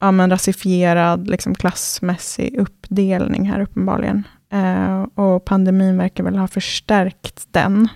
ja, 0.00 0.10
men 0.10 0.30
rasifierad 0.30 1.28
liksom, 1.28 1.54
klassmässig 1.54 2.56
uppdelning 2.58 3.50
här 3.50 3.60
uppenbarligen. 3.60 4.24
Eh, 4.52 5.02
och 5.02 5.44
pandemin 5.44 5.96
verkar 5.96 6.24
väl 6.24 6.38
ha 6.38 6.48
förstärkt 6.48 7.46
den, 7.50 7.88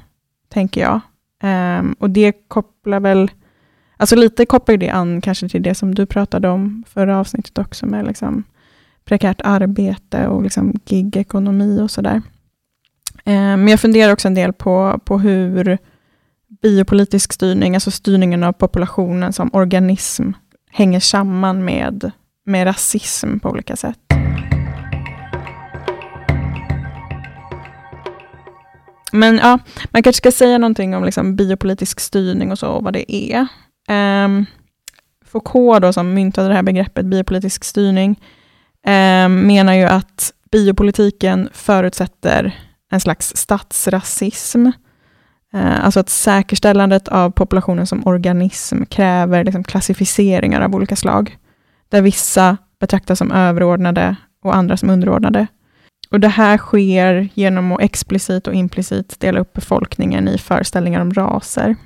tänker 0.48 0.80
jag. 0.80 1.00
Eh, 1.42 1.82
och 1.98 2.10
det 2.10 2.32
kopplar 2.48 3.00
väl, 3.00 3.30
alltså 3.96 4.16
lite 4.16 4.46
kopplar 4.46 4.76
det 4.76 4.90
an 4.90 5.20
kanske 5.20 5.48
till 5.48 5.62
det 5.62 5.74
som 5.74 5.94
du 5.94 6.06
pratade 6.06 6.48
om 6.48 6.84
förra 6.88 7.18
avsnittet 7.18 7.58
också, 7.58 7.86
med 7.86 8.06
liksom 8.06 8.44
prekärt 9.04 9.40
arbete 9.44 10.28
och 10.28 10.42
liksom 10.42 10.74
gigekonomi 10.86 11.80
och 11.80 11.90
sådär. 11.90 12.22
Eh, 13.24 13.34
men 13.34 13.68
jag 13.68 13.80
funderar 13.80 14.12
också 14.12 14.28
en 14.28 14.34
del 14.34 14.52
på, 14.52 15.00
på 15.04 15.18
hur 15.18 15.78
biopolitisk 16.62 17.32
styrning, 17.32 17.74
alltså 17.74 17.90
styrningen 17.90 18.42
av 18.42 18.52
populationen 18.52 19.32
som 19.32 19.50
organism, 19.52 20.30
hänger 20.74 21.00
samman 21.00 21.64
med, 21.64 22.10
med 22.46 22.66
rasism 22.66 23.38
på 23.38 23.50
olika 23.50 23.76
sätt. 23.76 23.98
Men 29.12 29.36
ja, 29.36 29.58
man 29.90 30.02
kanske 30.02 30.18
ska 30.18 30.32
säga 30.32 30.58
någonting 30.58 30.96
om 30.96 31.04
liksom 31.04 31.36
biopolitisk 31.36 32.00
styrning 32.00 32.52
och 32.52 32.58
så, 32.58 32.68
och 32.68 32.84
vad 32.84 32.92
det 32.92 33.14
är. 33.14 33.46
Um, 34.24 34.46
Foucault, 35.24 35.82
då, 35.82 35.92
som 35.92 36.14
myntade 36.14 36.48
det 36.48 36.54
här 36.54 36.62
begreppet 36.62 37.06
biopolitisk 37.06 37.64
styrning, 37.64 38.20
um, 38.86 39.46
menar 39.46 39.74
ju 39.74 39.84
att 39.84 40.32
biopolitiken 40.50 41.48
förutsätter 41.52 42.58
en 42.90 43.00
slags 43.00 43.36
statsrasism. 43.36 44.70
Eh, 45.54 45.84
alltså 45.84 46.00
att 46.00 46.08
säkerställandet 46.08 47.08
av 47.08 47.30
populationen 47.30 47.86
som 47.86 48.06
organism 48.06 48.84
kräver 48.84 49.44
liksom 49.44 49.64
klassificeringar 49.64 50.60
av 50.60 50.74
olika 50.74 50.96
slag, 50.96 51.38
där 51.88 52.02
vissa 52.02 52.56
betraktas 52.80 53.18
som 53.18 53.32
överordnade 53.32 54.16
och 54.42 54.56
andra 54.56 54.76
som 54.76 54.90
underordnade. 54.90 55.46
Och 56.10 56.20
Det 56.20 56.28
här 56.28 56.58
sker 56.58 57.28
genom 57.34 57.72
att 57.72 57.80
explicit 57.80 58.46
och 58.46 58.54
implicit 58.54 59.20
dela 59.20 59.40
upp 59.40 59.52
befolkningen 59.52 60.28
i 60.28 60.38
föreställningar 60.38 61.00
om 61.00 61.14
raser, 61.14 61.76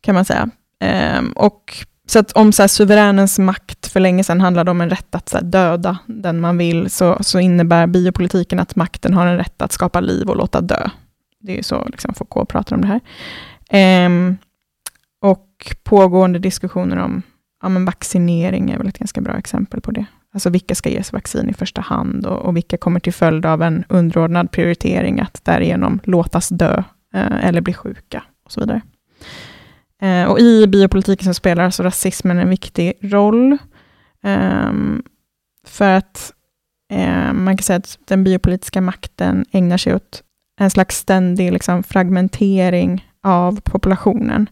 kan 0.00 0.14
man 0.14 0.24
säga. 0.24 0.50
Ehm, 0.80 1.32
och 1.32 1.86
så 2.08 2.18
att 2.18 2.32
om 2.32 2.52
så 2.52 2.62
här, 2.62 2.68
suveränens 2.68 3.38
makt 3.38 3.86
för 3.86 4.00
länge 4.00 4.24
sedan 4.24 4.40
handlade 4.40 4.70
om 4.70 4.80
en 4.80 4.90
rätt 4.90 5.14
att 5.14 5.28
så 5.28 5.36
här, 5.36 5.44
döda 5.44 5.98
den 6.06 6.40
man 6.40 6.58
vill, 6.58 6.90
så, 6.90 7.18
så 7.20 7.38
innebär 7.40 7.86
biopolitiken 7.86 8.58
att 8.58 8.76
makten 8.76 9.14
har 9.14 9.26
en 9.26 9.36
rätt 9.36 9.62
att 9.62 9.72
skapa 9.72 10.00
liv 10.00 10.28
och 10.28 10.36
låta 10.36 10.60
dö. 10.60 10.90
Det 11.46 11.58
är 11.58 11.62
så 11.62 11.84
liksom, 11.84 12.14
Foucault 12.14 12.48
pratar 12.48 12.76
om 12.76 12.82
det 12.82 13.00
här. 13.68 14.06
Um, 14.06 14.36
och 15.20 15.74
pågående 15.82 16.38
diskussioner 16.38 16.96
om 16.96 17.22
ja, 17.62 17.68
men 17.68 17.84
vaccinering 17.84 18.70
är 18.70 18.78
väl 18.78 18.88
ett 18.88 18.98
ganska 18.98 19.20
bra 19.20 19.38
exempel 19.38 19.80
på 19.80 19.90
det. 19.90 20.06
Alltså 20.34 20.50
vilka 20.50 20.74
ska 20.74 20.88
ges 20.88 21.12
vaccin 21.12 21.50
i 21.50 21.52
första 21.52 21.80
hand 21.80 22.26
och, 22.26 22.38
och 22.38 22.56
vilka 22.56 22.76
kommer 22.76 23.00
till 23.00 23.12
följd 23.12 23.46
av 23.46 23.62
en 23.62 23.84
underordnad 23.88 24.50
prioritering 24.50 25.20
att 25.20 25.44
därigenom 25.44 26.00
låtas 26.04 26.48
dö 26.48 26.82
eh, 27.14 27.44
eller 27.46 27.60
bli 27.60 27.74
sjuka 27.74 28.24
och 28.44 28.52
så 28.52 28.60
vidare. 28.60 28.80
Eh, 30.02 30.30
och 30.30 30.40
I 30.40 30.66
biopolitiken 30.66 31.24
så 31.24 31.34
spelar 31.34 31.64
alltså 31.64 31.82
rasismen 31.82 32.38
en 32.38 32.48
viktig 32.48 32.92
roll. 33.00 33.58
Eh, 34.22 34.72
för 35.66 35.90
att 35.90 36.32
eh, 36.92 37.32
man 37.32 37.56
kan 37.56 37.62
säga 37.62 37.76
att 37.76 37.98
den 38.04 38.24
biopolitiska 38.24 38.80
makten 38.80 39.44
ägnar 39.52 39.76
sig 39.76 39.94
åt 39.94 40.22
en 40.60 40.70
slags 40.70 40.96
ständig 40.96 41.52
liksom, 41.52 41.82
fragmentering 41.82 43.10
av 43.22 43.60
populationen. 43.60 44.48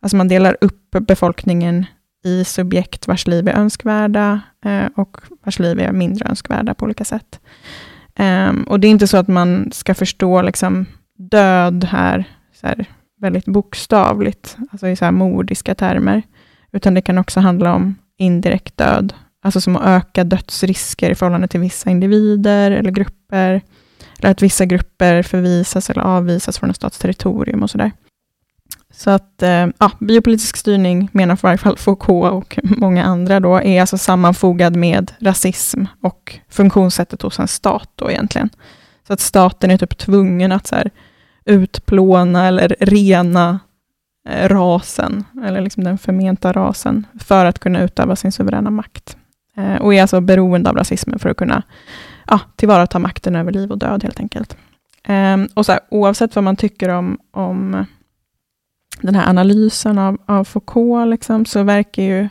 Alltså 0.00 0.16
man 0.16 0.28
delar 0.28 0.56
upp 0.60 0.90
befolkningen 0.90 1.86
i 2.24 2.44
subjekt 2.44 3.08
vars 3.08 3.26
liv 3.26 3.48
är 3.48 3.52
önskvärda 3.52 4.40
eh, 4.64 4.86
och 4.96 5.16
vars 5.44 5.58
liv 5.58 5.80
är 5.80 5.92
mindre 5.92 6.28
önskvärda 6.28 6.74
på 6.74 6.84
olika 6.84 7.04
sätt. 7.04 7.40
Um, 8.18 8.62
och 8.62 8.80
det 8.80 8.86
är 8.86 8.90
inte 8.90 9.06
så 9.06 9.16
att 9.16 9.28
man 9.28 9.72
ska 9.72 9.94
förstå 9.94 10.42
liksom, 10.42 10.86
död 11.18 11.84
här, 11.84 12.24
så 12.60 12.66
här 12.66 12.86
väldigt 13.20 13.44
bokstavligt, 13.44 14.56
alltså 14.70 14.88
i 14.88 14.96
så 14.96 15.04
här 15.04 15.12
mordiska 15.12 15.74
termer, 15.74 16.22
utan 16.72 16.94
det 16.94 17.00
kan 17.00 17.18
också 17.18 17.40
handla 17.40 17.74
om 17.74 17.94
indirekt 18.18 18.76
död, 18.76 19.14
alltså 19.42 19.60
som 19.60 19.76
att 19.76 19.86
öka 19.86 20.24
dödsrisker 20.24 21.10
i 21.10 21.14
förhållande 21.14 21.48
till 21.48 21.60
vissa 21.60 21.90
individer 21.90 22.70
eller 22.70 22.90
grupper, 22.90 23.62
eller 24.18 24.30
att 24.30 24.42
vissa 24.42 24.64
grupper 24.64 25.22
förvisas 25.22 25.90
eller 25.90 26.02
avvisas 26.02 26.58
från 26.58 26.70
en 26.70 26.74
stats 26.74 26.98
territorium 26.98 27.62
och 27.62 27.70
sådär. 27.70 27.92
Så 28.96 29.10
att 29.10 29.42
eh, 29.42 29.66
ja, 29.78 29.90
biopolitisk 30.00 30.56
styrning 30.56 31.08
menar 31.12 31.36
för 31.36 31.48
varje 31.48 31.58
fall 31.58 31.76
Foucault 31.76 32.32
och 32.32 32.58
många 32.62 33.04
andra 33.04 33.40
då, 33.40 33.62
är 33.62 33.80
alltså 33.80 33.98
sammanfogad 33.98 34.76
med 34.76 35.12
rasism 35.18 35.84
och 36.02 36.38
funktionssättet 36.48 37.22
hos 37.22 37.38
en 37.38 37.48
stat 37.48 37.90
då 37.94 38.10
egentligen. 38.10 38.50
Så 39.06 39.12
att 39.12 39.20
staten 39.20 39.70
är 39.70 39.78
typ 39.78 39.98
tvungen 39.98 40.52
att 40.52 40.66
så 40.66 40.74
här, 40.74 40.90
utplåna 41.44 42.46
eller 42.46 42.76
rena 42.80 43.60
eh, 44.28 44.48
rasen, 44.48 45.24
eller 45.44 45.60
liksom 45.60 45.84
den 45.84 45.98
förmenta 45.98 46.52
rasen, 46.52 47.06
för 47.20 47.44
att 47.44 47.58
kunna 47.58 47.82
utöva 47.82 48.16
sin 48.16 48.32
suveräna 48.32 48.70
makt. 48.70 49.16
Eh, 49.56 49.76
och 49.76 49.94
är 49.94 50.02
alltså 50.02 50.20
beroende 50.20 50.70
av 50.70 50.76
rasismen 50.76 51.18
för 51.18 51.28
att 51.28 51.36
kunna 51.36 51.62
ja, 52.26 52.40
tillvarata 52.56 52.98
makten 52.98 53.36
över 53.36 53.52
liv 53.52 53.70
och 53.70 53.78
död 53.78 54.02
helt 54.02 54.20
enkelt. 54.20 54.56
Eh, 55.02 55.36
och 55.54 55.66
så 55.66 55.72
här, 55.72 55.80
oavsett 55.90 56.34
vad 56.34 56.44
man 56.44 56.56
tycker 56.56 56.88
om, 56.88 57.18
om 57.30 57.86
den 59.00 59.14
här 59.14 59.28
analysen 59.28 59.98
av, 59.98 60.18
av 60.26 60.44
Foucault, 60.44 61.10
liksom, 61.10 61.44
så 61.44 61.62
verkar 61.62 62.02
ju 62.02 62.28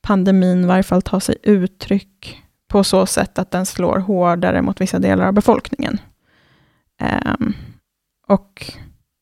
pandemin 0.00 0.64
i 0.64 0.66
varje 0.66 0.82
fall 0.82 1.02
ta 1.02 1.20
sig 1.20 1.36
uttryck 1.42 2.42
på 2.68 2.84
så 2.84 3.06
sätt 3.06 3.38
att 3.38 3.50
den 3.50 3.66
slår 3.66 3.98
hårdare 3.98 4.62
mot 4.62 4.80
vissa 4.80 4.98
delar 4.98 5.26
av 5.26 5.32
befolkningen. 5.32 6.00
Um, 7.38 7.54
och 8.28 8.72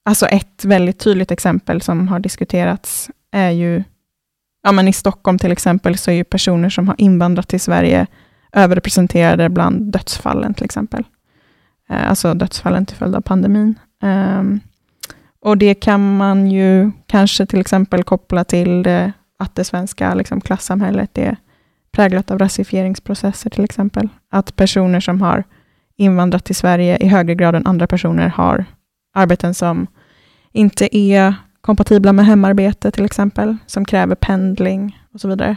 alltså 0.04 0.26
ett 0.26 0.64
väldigt 0.64 0.98
tydligt 0.98 1.30
exempel 1.30 1.82
som 1.82 2.08
har 2.08 2.20
diskuterats 2.20 3.10
är 3.30 3.50
ju, 3.50 3.84
ja 4.62 4.72
men 4.72 4.88
i 4.88 4.92
Stockholm 4.92 5.38
till 5.38 5.52
exempel, 5.52 5.98
så 5.98 6.10
är 6.10 6.14
ju 6.14 6.24
personer 6.24 6.70
som 6.70 6.88
har 6.88 6.94
invandrat 6.98 7.48
till 7.48 7.60
Sverige 7.60 8.06
överrepresenterade 8.56 9.48
bland 9.48 9.92
dödsfallen 9.92 10.54
till 10.54 10.64
exempel. 10.64 11.04
Eh, 11.90 12.10
alltså 12.10 12.34
dödsfallen 12.34 12.86
till 12.86 12.96
följd 12.96 13.14
av 13.14 13.20
pandemin. 13.20 13.74
Ehm, 14.02 14.60
och 15.40 15.58
det 15.58 15.74
kan 15.74 16.16
man 16.16 16.50
ju 16.50 16.90
kanske 17.06 17.46
till 17.46 17.60
exempel 17.60 18.04
koppla 18.04 18.44
till 18.44 18.82
det, 18.82 19.12
att 19.38 19.54
det 19.54 19.64
svenska 19.64 20.14
liksom, 20.14 20.40
klassamhället 20.40 21.18
är 21.18 21.36
präglat 21.92 22.30
av 22.30 22.38
rasifieringsprocesser 22.38 23.50
till 23.50 23.64
exempel. 23.64 24.08
Att 24.30 24.56
personer 24.56 25.00
som 25.00 25.22
har 25.22 25.44
invandrat 25.96 26.44
till 26.44 26.56
Sverige 26.56 26.96
i 26.96 27.06
högre 27.06 27.34
grad 27.34 27.54
än 27.54 27.66
andra 27.66 27.86
personer 27.86 28.28
har 28.28 28.64
arbeten 29.14 29.54
som 29.54 29.86
inte 30.52 30.96
är 30.96 31.34
kompatibla 31.60 32.12
med 32.12 32.26
hemarbete 32.26 32.90
till 32.90 33.04
exempel, 33.04 33.56
som 33.66 33.84
kräver 33.84 34.14
pendling 34.14 35.02
och 35.14 35.20
så 35.20 35.28
vidare. 35.28 35.56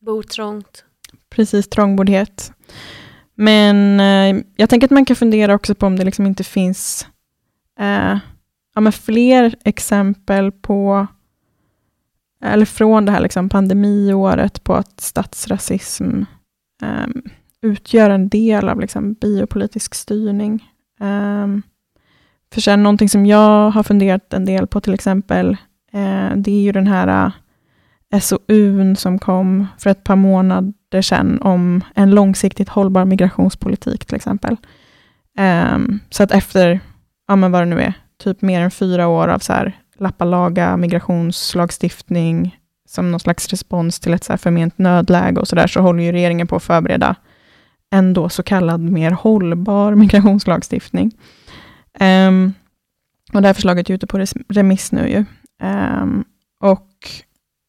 Bor 0.00 0.22
trångt. 0.22 0.84
Precis, 1.30 1.68
trångboddhet. 1.68 2.52
Men 3.34 4.00
eh, 4.00 4.42
jag 4.56 4.70
tänker 4.70 4.86
att 4.86 4.90
man 4.90 5.04
kan 5.04 5.16
fundera 5.16 5.54
också 5.54 5.74
på 5.74 5.86
om 5.86 5.96
det 5.96 6.04
liksom 6.04 6.26
inte 6.26 6.44
finns 6.44 7.06
eh, 7.80 8.18
ja, 8.78 8.80
men 8.80 8.92
fler 8.92 9.54
exempel 9.64 10.52
på, 10.52 11.06
eller 12.44 12.66
från 12.66 13.04
det 13.04 13.12
här 13.12 13.20
liksom 13.20 13.48
pandemiåret, 13.48 14.64
på 14.64 14.74
att 14.74 15.00
statsrasism 15.00 16.22
um, 16.82 17.22
utgör 17.62 18.10
en 18.10 18.28
del 18.28 18.68
av 18.68 18.80
liksom 18.80 19.12
biopolitisk 19.12 19.94
styrning. 19.94 20.72
Um, 21.00 21.62
för 22.52 22.60
sen 22.60 22.82
någonting 22.82 23.08
som 23.08 23.26
jag 23.26 23.70
har 23.70 23.82
funderat 23.82 24.32
en 24.32 24.44
del 24.44 24.66
på 24.66 24.80
till 24.80 24.94
exempel, 24.94 25.50
uh, 25.94 26.36
det 26.36 26.50
är 26.50 26.60
ju 26.60 26.72
den 26.72 26.86
här 26.86 27.26
uh, 27.26 27.32
SOUn 28.20 28.96
som 28.96 29.18
kom 29.18 29.66
för 29.78 29.90
ett 29.90 30.04
par 30.04 30.16
månader 30.16 31.02
sedan 31.02 31.42
om 31.42 31.84
en 31.94 32.10
långsiktigt 32.10 32.68
hållbar 32.68 33.04
migrationspolitik 33.04 34.06
till 34.06 34.16
exempel. 34.16 34.56
Um, 35.74 36.00
så 36.10 36.22
att 36.22 36.32
efter, 36.32 36.80
ja 37.28 37.36
men 37.36 37.52
vad 37.52 37.62
det 37.62 37.66
nu 37.66 37.80
är, 37.80 37.92
typ 38.22 38.42
mer 38.42 38.60
än 38.60 38.70
fyra 38.70 39.08
år 39.08 39.28
av 39.28 39.38
så 39.38 39.52
här, 39.52 39.76
lappa 39.98 40.24
laga 40.24 40.76
migrationslagstiftning 40.76 42.58
som 42.88 43.10
någon 43.10 43.20
slags 43.20 43.48
respons 43.48 44.00
till 44.00 44.14
ett 44.14 44.24
så 44.24 44.32
här 44.32 44.38
förment 44.38 44.78
nödläge 44.78 45.40
och 45.40 45.48
sådär, 45.48 45.66
så 45.66 45.80
håller 45.80 46.02
ju 46.02 46.12
regeringen 46.12 46.46
på 46.46 46.56
att 46.56 46.62
förbereda 46.62 47.16
en 47.90 48.12
då 48.12 48.28
så 48.28 48.42
kallad 48.42 48.80
mer 48.80 49.10
hållbar 49.10 49.94
migrationslagstiftning. 49.94 51.12
Um, 52.00 52.54
och 53.32 53.42
det 53.42 53.48
här 53.48 53.54
förslaget 53.54 53.90
är 53.90 53.94
ute 53.94 54.06
på 54.06 54.24
remiss 54.48 54.92
nu 54.92 55.08
ju. 55.08 55.24
Um, 55.62 56.24
och 56.60 56.87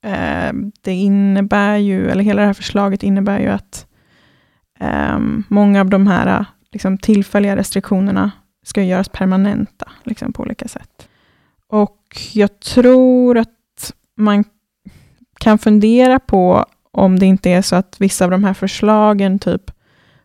Ehm, 0.01 0.71
det 0.81 0.93
innebär 0.93 1.77
ju, 1.77 2.09
eller 2.09 2.23
hela 2.23 2.41
det 2.41 2.47
här 2.47 2.53
förslaget 2.53 3.03
innebär 3.03 3.39
ju 3.39 3.47
att 3.47 3.87
ehm, 4.79 5.43
många 5.47 5.81
av 5.81 5.89
de 5.89 6.07
här 6.07 6.45
liksom, 6.71 6.97
tillfälliga 6.97 7.55
restriktionerna 7.55 8.31
ska 8.65 8.83
göras 8.83 9.09
permanenta 9.09 9.91
liksom, 10.03 10.33
på 10.33 10.43
olika 10.43 10.67
sätt. 10.67 11.07
Och 11.67 12.21
jag 12.33 12.59
tror 12.59 13.37
att 13.37 13.93
man 14.17 14.43
kan 15.39 15.57
fundera 15.57 16.19
på 16.19 16.65
om 16.91 17.19
det 17.19 17.25
inte 17.25 17.49
är 17.49 17.61
så 17.61 17.75
att 17.75 17.95
vissa 17.99 18.25
av 18.25 18.31
de 18.31 18.43
här 18.43 18.53
förslagen 18.53 19.39
typ 19.39 19.71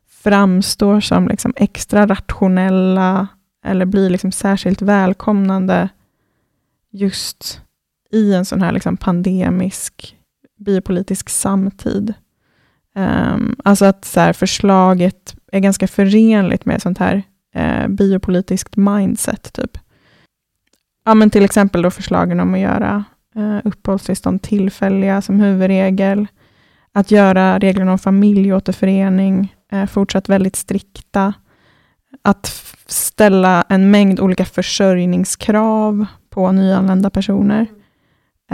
framstår 0.08 1.00
som 1.00 1.28
liksom 1.28 1.52
extra 1.56 2.06
rationella 2.06 3.28
eller 3.64 3.86
blir 3.86 4.10
liksom 4.10 4.32
särskilt 4.32 4.82
välkomnande 4.82 5.88
just 6.90 7.63
i 8.14 8.34
en 8.34 8.44
sån 8.44 8.62
här 8.62 8.72
liksom 8.72 8.96
pandemisk 8.96 10.16
biopolitisk 10.58 11.28
samtid. 11.28 12.14
Um, 12.94 13.56
alltså 13.64 13.84
att 13.84 14.04
så 14.04 14.20
här, 14.20 14.32
förslaget 14.32 15.36
är 15.52 15.60
ganska 15.60 15.88
förenligt 15.88 16.64
med 16.64 16.82
sånt 16.82 16.98
här 16.98 17.22
uh, 17.56 17.88
biopolitiskt 17.88 18.76
mindset. 18.76 19.52
Typ. 19.52 19.78
Ja, 21.04 21.14
men 21.14 21.30
till 21.30 21.44
exempel 21.44 21.82
då 21.82 21.90
förslagen 21.90 22.40
om 22.40 22.54
att 22.54 22.60
göra 22.60 23.04
uh, 23.36 23.58
uppehållstillstånd 23.64 24.42
tillfälliga 24.42 25.22
som 25.22 25.40
huvudregel. 25.40 26.26
Att 26.92 27.10
göra 27.10 27.58
reglerna 27.58 27.92
om 27.92 27.98
familjeåterförening 27.98 29.54
uh, 29.72 29.86
fortsatt 29.86 30.28
väldigt 30.28 30.56
strikta. 30.56 31.34
Att 32.22 32.46
ställa 32.86 33.64
en 33.68 33.90
mängd 33.90 34.20
olika 34.20 34.44
försörjningskrav 34.44 36.06
på 36.30 36.52
nyanlända 36.52 37.10
personer. 37.10 37.66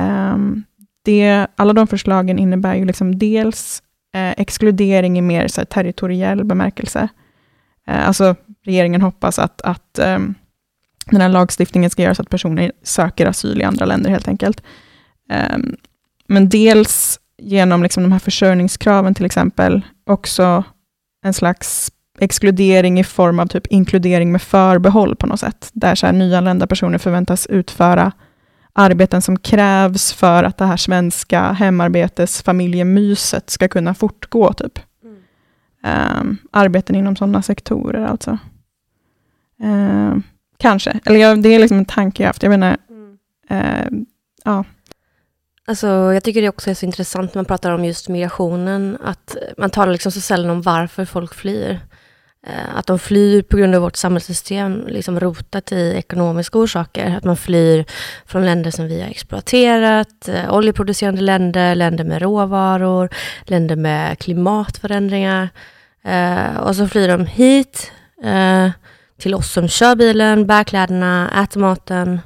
Um, 0.01 0.65
det, 1.05 1.47
alla 1.57 1.73
de 1.73 1.87
förslagen 1.87 2.39
innebär 2.39 2.75
ju 2.75 2.85
liksom 2.85 3.19
dels 3.19 3.83
eh, 4.15 4.31
exkludering 4.31 5.19
i 5.19 5.23
mer 5.23 5.49
så 5.49 5.61
här, 5.61 5.67
territoriell 5.67 6.45
bemärkelse. 6.45 7.09
Eh, 7.87 8.09
alltså 8.09 8.35
regeringen 8.65 9.03
hoppas 9.03 9.39
att, 9.39 9.61
att 9.61 9.99
ehm, 9.99 10.35
den 11.07 11.21
här 11.21 11.29
lagstiftningen 11.29 11.91
ska 11.91 12.03
göra 12.03 12.15
så 12.15 12.23
att 12.23 12.31
personer 12.31 12.73
söker 12.83 13.27
asyl 13.27 13.61
i 13.61 13.65
andra 13.65 13.85
länder 13.85 14.11
helt 14.11 14.29
enkelt. 14.29 14.63
Ehm, 15.31 15.77
men 16.29 16.49
dels 16.49 17.21
genom 17.39 17.83
liksom 17.83 18.03
de 18.03 18.13
här 18.13 18.19
försörjningskraven 18.19 19.15
till 19.15 19.27
exempel, 19.27 19.83
också 20.07 20.65
en 21.25 21.35
slags 21.35 21.93
exkludering 22.19 23.01
i 23.01 23.05
form 23.05 23.39
av 23.39 23.47
typ 23.47 23.67
inkludering 23.67 24.33
med 24.33 24.43
förbehåll 24.43 25.17
på 25.17 25.27
något 25.27 25.41
sätt, 25.41 25.71
där 25.73 25.95
så 25.95 26.07
här 26.07 26.13
nyanlända 26.13 26.67
personer 26.67 26.99
förväntas 26.99 27.47
utföra 27.47 28.13
arbeten 28.81 29.23
som 29.23 29.39
krävs 29.39 30.13
för 30.13 30.45
att 30.45 30.57
det 30.57 30.65
här 30.65 30.77
svenska 30.77 31.53
hemarbetesfamiljemyset 31.53 33.51
ska 33.51 33.69
kunna 33.69 33.95
fortgå. 33.95 34.53
Typ. 34.53 34.79
Mm. 35.05 35.17
Um, 36.21 36.39
arbeten 36.51 36.97
inom 36.97 37.17
sådana 37.17 37.43
sektorer 37.43 38.05
alltså. 38.05 38.39
Um, 39.63 40.23
kanske, 40.57 41.01
eller 41.05 41.21
jag, 41.21 41.43
det 41.43 41.49
är 41.49 41.59
liksom 41.59 41.79
en 41.79 41.85
tanke 41.85 42.23
jag 42.23 42.29
haft. 42.29 42.43
Jag 42.43 42.51
menar, 42.51 42.77
mm. 42.91 43.19
uh, 43.51 43.87
ja. 44.45 44.65
Alltså, 45.67 45.87
jag 45.87 46.25
tycker 46.25 46.43
det 46.43 46.49
också 46.49 46.71
är 46.71 46.75
så 46.75 46.87
intressant 46.87 47.35
när 47.35 47.39
man 47.39 47.45
pratar 47.45 47.71
om 47.73 47.85
just 47.85 48.09
migrationen, 48.09 48.99
att 49.05 49.37
man 49.59 49.71
talar 49.71 49.93
liksom 49.93 50.13
så 50.13 50.21
sällan 50.21 50.51
om 50.51 50.63
varför 50.63 51.05
folk 51.05 51.35
flyr. 51.35 51.81
Eh, 52.47 52.77
att 52.77 52.87
de 52.87 52.99
flyr 52.99 53.43
på 53.43 53.57
grund 53.57 53.75
av 53.75 53.83
vårt 53.83 53.97
samhällssystem, 53.97 54.85
liksom 54.89 55.21
rotat 55.21 55.73
i 55.73 55.95
ekonomiska 55.97 56.59
orsaker. 56.59 57.17
Att 57.17 57.25
man 57.25 57.37
flyr 57.37 57.85
från 58.27 58.45
länder 58.45 58.71
som 58.71 58.87
vi 58.87 59.01
har 59.01 59.09
exploaterat, 59.09 60.29
eh, 60.29 60.55
oljeproducerande 60.55 61.21
länder, 61.23 61.75
länder 61.75 62.05
med 62.05 62.23
råvaror, 62.23 63.09
länder 63.45 63.77
med 63.77 64.19
klimatförändringar. 64.19 65.49
Eh, 66.05 66.57
och 66.57 66.77
så 66.77 66.89
flyr 66.89 67.09
de 67.09 67.27
hit, 67.27 67.93
till 69.19 69.35
oss 69.35 69.53
som 69.53 69.69
kör 69.69 69.97
bilen, 69.97 70.47
bär 70.47 70.65
kläderna, 70.65 71.43
äter 71.43 71.61
maten. 71.61 72.21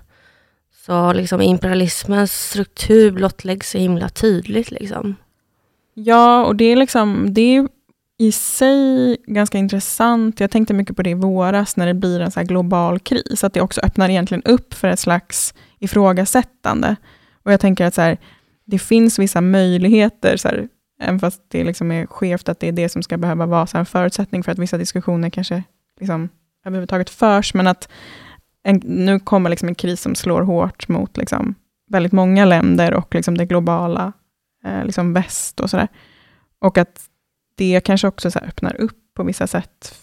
Så 0.87 1.13
liksom 1.13 1.41
imperialismens 1.41 2.33
struktur 2.33 3.11
blottläggs 3.11 3.71
så 3.71 3.79
himla 3.79 4.09
tydligt. 4.09 4.71
Liksom. 4.71 5.17
Ja, 5.95 6.45
och 6.45 6.57
det 6.57 6.65
är 6.65 6.77
liksom, 6.77 7.35
det 7.35 7.57
är 7.57 7.69
i 8.19 8.33
sig 8.33 9.17
ganska 9.27 9.59
intressant. 9.59 10.41
Jag 10.41 10.51
tänkte 10.51 10.75
mycket 10.75 10.97
på 10.97 11.03
det 11.03 11.11
i 11.11 11.15
våras, 11.15 11.77
när 11.77 11.87
det 11.87 11.95
blir 11.95 12.21
en 12.21 12.31
så 12.31 12.43
global 12.43 12.99
kris, 12.99 13.45
att 13.45 13.55
det 13.55 13.61
också 13.61 13.81
öppnar 13.81 14.09
egentligen 14.09 14.43
upp 14.43 14.75
för 14.75 14.89
ett 14.89 14.99
slags 14.99 15.55
ifrågasättande. 15.79 16.97
Och 17.43 17.53
jag 17.53 17.61
tänker 17.61 17.87
att 17.87 17.95
så 17.95 18.01
här, 18.01 18.19
det 18.65 18.79
finns 18.79 19.19
vissa 19.19 19.41
möjligheter, 19.41 20.37
så 20.37 20.49
här, 20.49 20.69
även 21.01 21.21
fast 21.21 21.43
det 21.49 21.65
liksom 21.65 21.93
är 21.93 22.07
skevt 22.07 22.49
att 22.49 22.61
det 22.61 22.69
är 22.69 22.73
det 22.73 22.89
som 22.89 23.03
ska 23.03 23.17
behöva 23.17 23.47
vara 23.47 23.67
så 23.67 23.79
en 23.79 23.87
förutsättning 23.87 24.43
för 24.43 24.53
att 24.53 24.59
vissa 24.59 24.79
diskussioner 24.79 25.31
kanske 25.31 25.63
liksom 26.01 26.29
överhuvudtaget 26.67 27.11
förs, 27.11 27.55
men 27.55 27.67
att 27.67 27.89
en, 28.63 28.77
nu 28.85 29.21
kommer 29.21 29.51
liksom 29.51 29.69
en 29.69 29.75
kris 29.75 30.01
som 30.01 30.15
slår 30.15 30.43
hårt 30.43 30.89
mot 30.89 31.17
liksom 31.17 31.55
väldigt 31.91 32.13
många 32.13 32.45
länder 32.45 32.95
och 32.95 33.15
liksom 33.15 33.39
det 33.39 33.47
globala 33.47 34.13
eh, 34.65 34.85
liksom 34.85 35.13
väst 35.13 35.61
och 35.61 35.71
sådär. 35.71 35.89
Och 36.59 36.79
att 36.79 37.09
det 37.55 37.81
kanske 37.81 38.09
också 38.09 38.31
så 38.31 38.39
öppnar 38.39 38.81
upp 38.81 38.99
på 39.15 39.23
vissa 39.23 39.47
sätt 39.47 39.95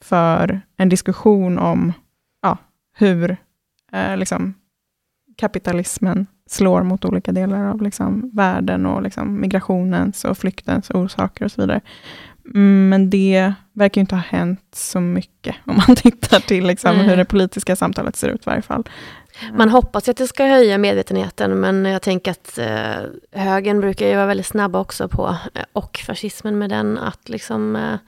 för 0.00 0.60
en 0.76 0.88
diskussion 0.88 1.58
om 1.58 1.92
ja, 2.42 2.58
hur 2.96 3.36
eh, 3.92 4.16
liksom, 4.16 4.54
kapitalismen 5.36 6.26
slår 6.50 6.82
mot 6.82 7.04
olika 7.04 7.32
delar 7.32 7.64
av 7.64 7.82
liksom, 7.82 8.30
världen 8.32 8.86
och 8.86 9.02
liksom, 9.02 9.40
migrationens 9.40 10.24
och 10.24 10.38
flyktens 10.38 10.90
orsaker 10.90 11.44
och 11.44 11.52
så 11.52 11.60
vidare. 11.60 11.80
Men 12.54 13.10
det 13.10 13.52
verkar 13.72 14.00
inte 14.00 14.14
ha 14.14 14.22
hänt 14.22 14.64
så 14.72 15.00
mycket, 15.00 15.56
om 15.64 15.76
man 15.86 15.96
tittar 15.96 16.40
till 16.40 16.66
liksom, 16.66 16.96
hur 16.96 17.16
det 17.16 17.24
politiska 17.24 17.76
samtalet 17.76 18.16
ser 18.16 18.28
ut 18.28 18.40
i 18.46 18.50
varje 18.50 18.62
fall. 18.62 18.88
Man 19.52 19.68
hoppas 19.68 20.08
att 20.08 20.16
det 20.16 20.26
ska 20.26 20.44
höja 20.44 20.78
medvetenheten, 20.78 21.60
men 21.60 21.84
jag 21.84 22.02
tänker 22.02 22.30
att 22.30 22.58
eh, 22.58 23.40
högern 23.42 23.80
brukar 23.80 24.06
ju 24.06 24.14
vara 24.14 24.26
väldigt 24.26 24.46
snabba 24.46 24.80
också 24.80 25.08
på, 25.08 25.36
eh, 25.54 25.62
och 25.72 26.00
fascismen 26.06 26.58
med 26.58 26.70
den, 26.70 26.98
att 26.98 27.28
liksom 27.28 27.76
eh, 27.76 27.98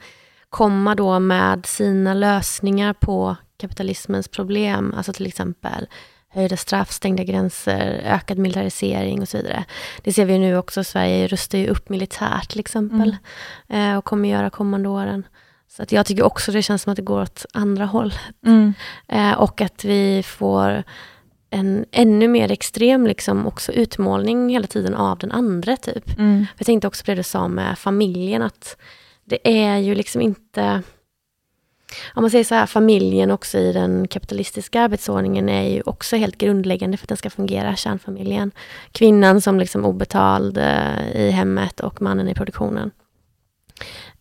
komma 0.49 0.95
då 0.95 1.19
med 1.19 1.65
sina 1.65 2.13
lösningar 2.13 2.93
på 2.93 3.35
kapitalismens 3.57 4.27
problem, 4.27 4.93
alltså 4.97 5.13
till 5.13 5.27
exempel 5.27 5.87
höjda 6.33 6.57
straff, 6.57 6.91
stängda 6.91 7.23
gränser, 7.23 8.01
ökad 8.05 8.37
militarisering 8.37 9.21
och 9.21 9.29
så 9.29 9.37
vidare. 9.37 9.65
Det 10.01 10.13
ser 10.13 10.25
vi 10.25 10.39
nu 10.39 10.57
också, 10.57 10.83
Sverige 10.83 11.27
rustar 11.27 11.57
ju 11.57 11.67
upp 11.67 11.89
militärt 11.89 12.49
till 12.49 12.59
exempel, 12.59 13.15
mm. 13.67 13.91
eh, 13.91 13.97
och 13.97 14.05
kommer 14.05 14.29
göra 14.29 14.49
kommande 14.49 14.89
åren. 14.89 15.23
Så 15.67 15.83
att 15.83 15.91
jag 15.91 16.05
tycker 16.05 16.23
också 16.23 16.51
det 16.51 16.61
känns 16.61 16.81
som 16.81 16.91
att 16.91 16.95
det 16.95 17.01
går 17.01 17.21
åt 17.21 17.45
andra 17.53 17.85
hållet. 17.85 18.19
Mm. 18.45 18.73
Eh, 19.07 19.33
och 19.33 19.61
att 19.61 19.85
vi 19.85 20.23
får 20.23 20.83
en 21.53 21.85
ännu 21.91 22.27
mer 22.27 22.51
extrem 22.51 23.07
liksom 23.07 23.47
också 23.47 23.71
utmålning 23.71 24.49
hela 24.49 24.67
tiden 24.67 24.95
av 24.95 25.17
den 25.17 25.31
andra. 25.31 25.77
typ. 25.77 26.17
Mm. 26.17 26.45
Jag 26.57 26.65
tänkte 26.65 26.87
också 26.87 27.05
på 27.05 27.11
det 27.11 27.15
du 27.15 27.23
sa 27.23 27.47
med 27.47 27.79
familjen, 27.79 28.41
att 28.41 28.77
det 29.25 29.39
är 29.65 29.77
ju 29.77 29.95
liksom 29.95 30.21
inte... 30.21 30.81
Om 32.13 32.23
man 32.23 32.31
säger 32.31 32.43
så 32.43 32.55
här, 32.55 32.65
familjen 32.65 33.31
också 33.31 33.57
i 33.57 33.73
den 33.73 34.07
kapitalistiska 34.07 34.81
arbetsordningen 34.81 35.49
är 35.49 35.69
ju 35.69 35.81
också 35.81 36.15
helt 36.15 36.37
grundläggande 36.37 36.97
för 36.97 37.05
att 37.05 37.09
den 37.09 37.17
ska 37.17 37.29
fungera, 37.29 37.75
kärnfamiljen. 37.75 38.51
Kvinnan 38.91 39.41
som 39.41 39.59
liksom 39.59 39.85
obetald 39.85 40.57
eh, 40.57 41.11
i 41.15 41.31
hemmet 41.31 41.79
och 41.79 42.01
mannen 42.01 42.27
i 42.27 42.35
produktionen. 42.35 42.91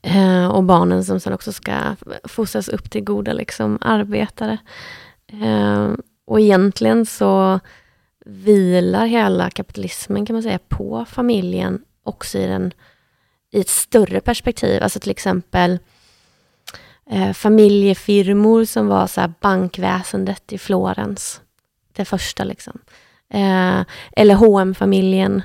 Eh, 0.03 0.47
och 0.47 0.65
barnen 0.65 1.05
som 1.05 1.21
sen 1.21 1.33
också 1.33 1.53
ska 1.53 1.97
fostras 2.25 2.69
upp 2.69 2.91
till 2.91 3.05
goda 3.05 3.33
liksom, 3.33 3.79
arbetare. 3.81 4.59
Och 6.31 6.41
egentligen 6.41 7.07
så 7.07 7.61
vilar 8.25 9.07
hela 9.07 9.51
kapitalismen 9.51 10.27
kan 10.27 10.35
man 10.35 10.43
säga 10.43 10.59
på 10.69 11.05
familjen 11.09 11.85
också 12.03 12.39
i, 12.39 12.47
den, 12.47 12.73
i 13.53 13.61
ett 13.61 13.69
större 13.69 14.21
perspektiv. 14.21 14.83
Alltså 14.83 15.01
till 15.01 15.11
exempel 15.11 15.79
eh, 17.11 17.33
familjefirmor 17.33 18.65
som 18.65 18.87
var 18.87 19.07
så 19.07 19.33
bankväsendet 19.41 20.53
i 20.53 20.59
Florens. 20.59 21.41
Det 21.93 22.05
första 22.05 22.45
liksom. 22.45 22.79
Eh, 23.31 23.81
eller 24.13 24.35
hm 24.35 24.75
familjen 24.75 25.43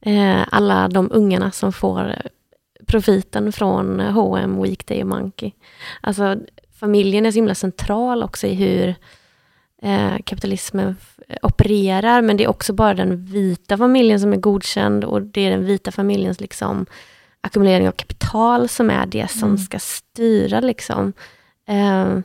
eh, 0.00 0.40
alla 0.50 0.88
de 0.88 1.08
ungarna 1.12 1.50
som 1.50 1.72
får 1.72 2.22
profiten 2.86 3.52
från 3.52 4.00
H&M, 4.00 4.62
Weekday 4.62 5.02
och 5.02 5.08
Monkey. 5.08 5.52
Alltså 6.00 6.36
familjen 6.80 7.26
är 7.26 7.30
så 7.30 7.36
himla 7.36 7.54
central 7.54 8.22
också 8.22 8.46
i 8.46 8.54
hur 8.54 8.94
eh, 9.82 10.16
kapitalismen 10.24 10.96
opererar, 11.42 12.22
men 12.22 12.36
det 12.36 12.44
är 12.44 12.48
också 12.48 12.72
bara 12.72 12.94
den 12.94 13.24
vita 13.24 13.76
familjen 13.76 14.20
som 14.20 14.32
är 14.32 14.36
godkänd 14.36 15.04
och 15.04 15.22
det 15.22 15.40
är 15.40 15.50
den 15.50 15.64
vita 15.64 15.90
familjens 15.90 16.40
liksom, 16.40 16.86
ackumulering 17.40 17.88
av 17.88 17.92
kapital 17.92 18.68
som 18.68 18.90
är 18.90 19.06
det 19.06 19.30
som 19.30 19.48
mm. 19.48 19.58
ska 19.58 19.78
styra. 19.78 20.60
Liksom. 20.60 21.12
Eh, 21.68 22.18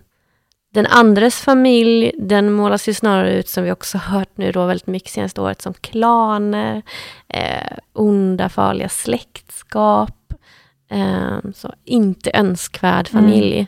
den 0.73 0.85
andres 0.85 1.41
familj, 1.41 2.11
den 2.17 2.51
målas 2.51 2.89
ju 2.89 2.93
snarare 2.93 3.33
ut 3.33 3.47
som 3.47 3.63
vi 3.63 3.71
också 3.71 3.97
hört 3.97 4.37
nu 4.37 4.51
då 4.51 4.65
väldigt 4.65 4.87
mycket 4.87 5.11
senaste 5.11 5.41
året 5.41 5.61
som 5.61 5.73
klaner, 5.73 6.81
eh, 7.27 7.77
onda 7.93 8.49
farliga 8.49 8.89
släktskap, 8.89 10.33
eh, 10.89 11.37
så 11.55 11.73
inte 11.83 12.31
önskvärd 12.33 13.07
familj. 13.07 13.67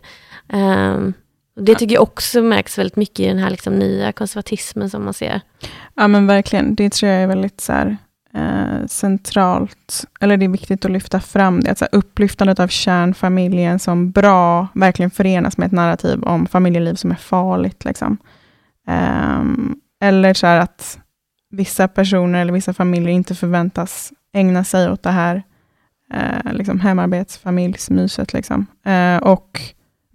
Mm. 0.49 1.13
Det 1.55 1.75
tycker 1.75 1.95
jag 1.95 2.03
också 2.03 2.41
märks 2.41 2.77
väldigt 2.77 2.95
mycket 2.95 3.19
i 3.19 3.27
den 3.27 3.37
här 3.37 3.49
liksom 3.49 3.73
nya 3.75 4.11
konservatismen 4.11 4.89
som 4.89 5.03
man 5.03 5.13
ser. 5.13 5.41
Ja 5.95 6.07
men 6.07 6.27
verkligen, 6.27 6.75
det 6.75 6.89
tror 6.89 7.11
jag 7.11 7.23
är 7.23 7.27
väldigt 7.27 7.61
så 7.61 7.73
här, 7.73 7.97
eh, 8.33 8.87
centralt, 8.87 10.05
eller 10.19 10.37
det 10.37 10.45
är 10.45 10.49
viktigt 10.49 10.85
att 10.85 10.91
lyfta 10.91 11.19
fram 11.19 11.59
det, 11.59 11.71
att 11.71 11.77
så 11.77 11.85
här, 11.91 11.99
upplyftandet 11.99 12.59
av 12.59 12.67
kärnfamiljen 12.67 13.79
som 13.79 14.11
bra 14.11 14.67
verkligen 14.73 15.11
förenas 15.11 15.57
med 15.57 15.65
ett 15.65 15.71
narrativ 15.71 16.23
om 16.23 16.47
familjeliv 16.47 16.95
som 16.95 17.11
är 17.11 17.15
farligt. 17.15 17.85
Liksom. 17.85 18.17
Eh, 18.87 19.43
eller 20.01 20.33
så 20.33 20.47
att 20.47 20.99
vissa 21.49 21.87
personer 21.87 22.41
eller 22.41 22.53
vissa 22.53 22.73
familjer 22.73 23.09
inte 23.09 23.35
förväntas 23.35 24.13
ägna 24.33 24.63
sig 24.63 24.91
åt 24.91 25.03
det 25.03 25.11
här 25.11 25.43
eh, 26.13 26.53
liksom 26.53 26.79
hemarbetsfamiljsmyset. 26.79 28.33
Liksom. 28.33 28.65
Eh, 28.85 29.17
och 29.17 29.61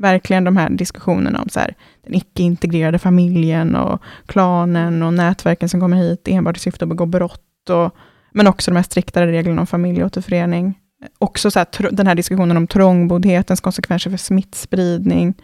verkligen 0.01 0.45
de 0.45 0.57
här 0.57 0.71
diskussionerna 0.71 1.43
om 1.43 1.49
så 1.49 1.61
här, 1.61 1.75
den 2.05 2.15
icke-integrerade 2.15 2.99
familjen 2.99 3.77
och 3.77 4.03
klanen 4.27 5.03
och 5.03 5.15
nätverken 5.15 5.69
som 5.69 5.81
kommer 5.81 5.97
hit 5.97 6.29
enbart 6.29 6.57
i 6.57 6.61
syfte 6.61 6.85
att 6.85 6.89
begå 6.89 7.07
brott. 7.07 7.71
Och, 7.71 7.95
men 8.33 8.47
också 8.47 8.71
de 8.71 8.77
här 8.77 8.83
striktare 8.83 9.33
reglerna 9.33 9.61
om 9.61 9.67
familjeåterförening. 9.67 10.79
Också 11.19 11.51
så 11.51 11.59
här, 11.59 11.93
den 11.93 12.07
här 12.07 12.15
diskussionen 12.15 12.57
om 12.57 12.67
trångboddhetens 12.67 13.61
konsekvenser 13.61 14.11
för 14.11 14.19
smittspridning. 14.19 15.35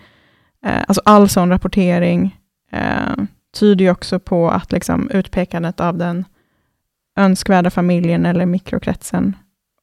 Eh, 0.67 0.83
alltså 0.89 1.03
all 1.05 1.29
sån 1.29 1.51
rapportering 1.51 2.37
eh, 2.73 3.25
tyder 3.59 3.85
ju 3.85 3.91
också 3.91 4.19
på 4.19 4.51
att 4.51 4.73
liksom, 4.73 5.11
utpekandet 5.11 5.81
av 5.81 5.99
den 5.99 6.25
önskvärda 7.17 7.71
familjen 7.71 8.27
eller 8.27 8.47
mikrokretsen 8.47 9.37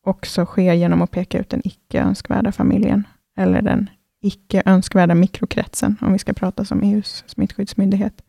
också 0.04 0.46
sker 0.46 0.74
genom 0.74 1.02
att 1.02 1.12
peka 1.12 1.40
ut 1.40 1.50
den 1.50 1.62
icke 1.64 2.00
önskvärda 2.00 2.52
familjen, 2.52 3.08
eller 3.38 3.62
den 3.62 3.90
icke 4.24 4.64
önskvärda 4.66 5.16
mikrokretsen, 5.16 5.98
om 6.02 6.14
vi 6.14 6.20
ska 6.20 6.34
prata 6.34 6.66
som 6.66 6.84
EUs 6.84 7.24
smittskyddsmyndighet. 7.28 8.22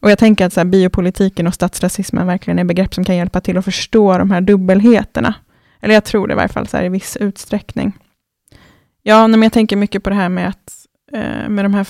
Och 0.00 0.10
jag 0.10 0.18
tänker 0.18 0.46
att 0.46 0.52
så 0.52 0.60
här, 0.60 0.64
biopolitiken 0.64 1.46
och 1.46 1.54
statsrasismen 1.54 2.26
verkligen 2.26 2.58
är 2.58 2.64
begrepp 2.64 2.94
som 2.94 3.04
kan 3.04 3.16
hjälpa 3.16 3.40
till 3.40 3.58
att 3.58 3.64
förstå 3.64 4.18
de 4.18 4.30
här 4.30 4.40
dubbelheterna. 4.40 5.34
Eller 5.80 5.94
jag 5.94 6.04
tror 6.04 6.26
det 6.26 6.32
i 6.32 6.36
varje 6.36 6.48
fall 6.48 6.66
så 6.66 6.76
här, 6.76 6.84
i 6.84 6.88
viss 6.88 7.16
utsträckning. 7.16 7.92
Ja, 9.02 9.26
men 9.26 9.42
jag 9.42 9.52
tänker 9.52 9.76
mycket 9.76 10.02
på 10.02 10.10
det 10.10 10.16
här 10.16 10.28
med 10.28 10.48
att 10.48 10.86
eh, 11.12 11.48
med 11.48 11.64
de 11.64 11.74
här 11.74 11.88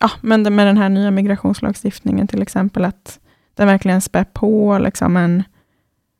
ja, 0.00 0.10
men 0.20 0.54
med 0.54 0.66
den 0.66 0.76
här 0.76 0.88
nya 0.88 1.10
migrationslagstiftningen 1.10 2.26
till 2.26 2.42
exempel, 2.42 2.84
att 2.84 3.20
den 3.54 3.66
verkligen 3.66 4.00
spär 4.00 4.24
på 4.24 4.78
liksom 4.78 5.16
en 5.16 5.42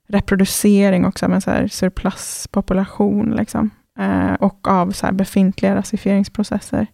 reproducering 0.09 1.05
också 1.05 1.27
av 1.27 1.33
en 1.33 1.41
så 1.41 1.51
här 1.51 1.69
surpluspopulation, 1.69 3.31
liksom, 3.31 3.71
eh, 3.99 4.35
och 4.35 4.69
av 4.69 4.93
så 4.93 5.13
befintliga 5.13 5.75
rasifieringsprocesser. 5.75 6.87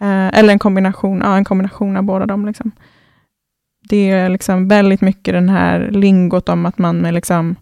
Eh, 0.00 0.38
eller 0.38 0.52
en 0.52 0.58
kombination, 0.58 1.20
ja, 1.24 1.36
en 1.36 1.44
kombination 1.44 1.96
av 1.96 2.02
båda 2.02 2.26
dem. 2.26 2.46
Liksom. 2.46 2.72
Det 3.88 4.10
är 4.10 4.28
liksom 4.28 4.68
väldigt 4.68 5.00
mycket 5.00 5.34
den 5.34 5.48
här 5.48 5.90
lingot 5.90 6.48
om 6.48 6.66
att 6.66 6.78
man 6.78 6.98
med 6.98 7.14
liksom, 7.14 7.56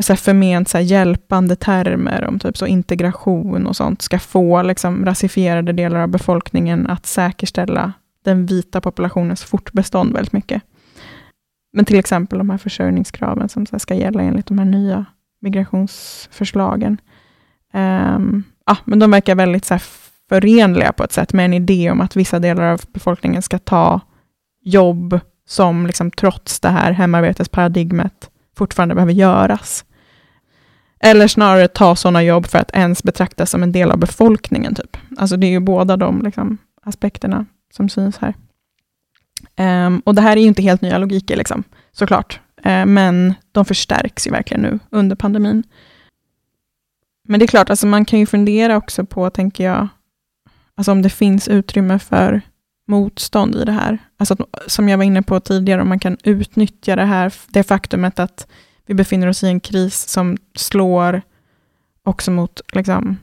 så 0.00 0.12
här 0.12 0.18
förment 0.18 0.68
så 0.68 0.78
här 0.78 0.84
hjälpande 0.84 1.56
termer 1.56 2.24
om 2.24 2.38
typ 2.38 2.56
så 2.56 2.66
integration 2.66 3.66
och 3.66 3.76
sånt 3.76 4.02
ska 4.02 4.18
få 4.18 4.62
liksom 4.62 5.04
rasifierade 5.04 5.72
delar 5.72 6.00
av 6.00 6.08
befolkningen 6.08 6.86
att 6.86 7.06
säkerställa 7.06 7.92
den 8.24 8.46
vita 8.46 8.80
populationens 8.80 9.44
fortbestånd 9.44 10.12
väldigt 10.12 10.32
mycket. 10.32 10.62
Men 11.72 11.84
till 11.84 11.98
exempel 11.98 12.38
de 12.38 12.50
här 12.50 12.58
försörjningskraven 12.58 13.48
som 13.48 13.66
ska 13.66 13.94
gälla 13.94 14.22
enligt 14.22 14.46
de 14.46 14.58
här 14.58 14.64
nya 14.64 15.04
migrationsförslagen. 15.40 17.00
Um, 17.72 18.44
ja, 18.66 18.76
men 18.84 18.98
de 18.98 19.10
verkar 19.10 19.34
väldigt 19.34 19.64
så 19.64 19.78
förenliga 20.28 20.92
på 20.92 21.04
ett 21.04 21.12
sätt 21.12 21.32
med 21.32 21.44
en 21.44 21.54
idé 21.54 21.90
om 21.90 22.00
att 22.00 22.16
vissa 22.16 22.38
delar 22.38 22.72
av 22.72 22.80
befolkningen 22.92 23.42
ska 23.42 23.58
ta 23.58 24.00
jobb 24.64 25.20
som 25.48 25.86
liksom 25.86 26.10
trots 26.10 26.60
det 26.60 26.68
här 26.68 26.92
hemarbetesparadigmet 26.92 28.30
fortfarande 28.56 28.94
behöver 28.94 29.12
göras. 29.12 29.84
Eller 31.00 31.28
snarare 31.28 31.68
ta 31.68 31.96
sådana 31.96 32.22
jobb 32.22 32.46
för 32.46 32.58
att 32.58 32.70
ens 32.74 33.02
betraktas 33.02 33.50
som 33.50 33.62
en 33.62 33.72
del 33.72 33.90
av 33.90 33.98
befolkningen. 33.98 34.74
Typ. 34.74 34.96
Alltså 35.16 35.36
det 35.36 35.46
är 35.46 35.50
ju 35.50 35.60
båda 35.60 35.96
de 35.96 36.22
liksom, 36.22 36.58
aspekterna 36.82 37.46
som 37.76 37.88
syns 37.88 38.18
här. 38.18 38.34
Um, 39.86 40.00
och 40.00 40.14
det 40.14 40.22
här 40.22 40.36
är 40.36 40.40
ju 40.40 40.46
inte 40.46 40.62
helt 40.62 40.82
nya 40.82 40.98
logiker, 40.98 41.36
liksom, 41.36 41.64
såklart. 41.92 42.40
Uh, 42.66 42.72
ehm, 42.72 42.94
men 42.94 43.34
de 43.52 43.64
förstärks 43.64 44.26
ju 44.26 44.30
verkligen 44.30 44.62
nu 44.62 44.78
under 44.90 45.16
pandemin. 45.16 45.62
Men 47.28 47.40
det 47.40 47.44
är 47.44 47.46
klart, 47.46 47.70
alltså 47.70 47.86
man 47.86 48.04
kan 48.04 48.18
ju 48.18 48.26
fundera 48.26 48.76
också 48.76 49.04
på, 49.04 49.30
tänker 49.30 49.64
jag, 49.64 49.88
alltså 50.74 50.92
om 50.92 51.02
det 51.02 51.10
finns 51.10 51.48
utrymme 51.48 51.98
för 51.98 52.40
motstånd 52.86 53.56
i 53.56 53.64
det 53.64 53.72
här. 53.72 53.98
Alltså 54.16 54.36
som 54.66 54.88
jag 54.88 54.98
var 54.98 55.04
inne 55.04 55.22
på 55.22 55.40
tidigare, 55.40 55.82
om 55.82 55.88
man 55.88 55.98
kan 55.98 56.16
utnyttja 56.24 56.96
det 56.96 57.04
här, 57.04 57.34
det 57.48 57.62
faktumet 57.62 58.18
att 58.18 58.46
vi 58.86 58.94
befinner 58.94 59.26
oss 59.26 59.42
i 59.42 59.46
en 59.46 59.60
kris 59.60 60.08
som 60.08 60.36
slår 60.54 61.22
också 62.02 62.30
mot 62.30 62.60
liksom, 62.72 63.16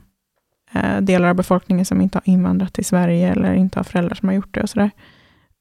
eh, 0.72 1.00
delar 1.00 1.28
av 1.28 1.34
befolkningen 1.34 1.84
som 1.84 2.00
inte 2.00 2.18
har 2.18 2.32
invandrat 2.32 2.74
till 2.74 2.84
Sverige 2.84 3.32
eller 3.32 3.54
inte 3.54 3.78
har 3.78 3.84
föräldrar 3.84 4.14
som 4.14 4.28
har 4.28 4.34
gjort 4.36 4.54
det 4.54 4.62
och 4.62 4.70
sådär. 4.70 4.90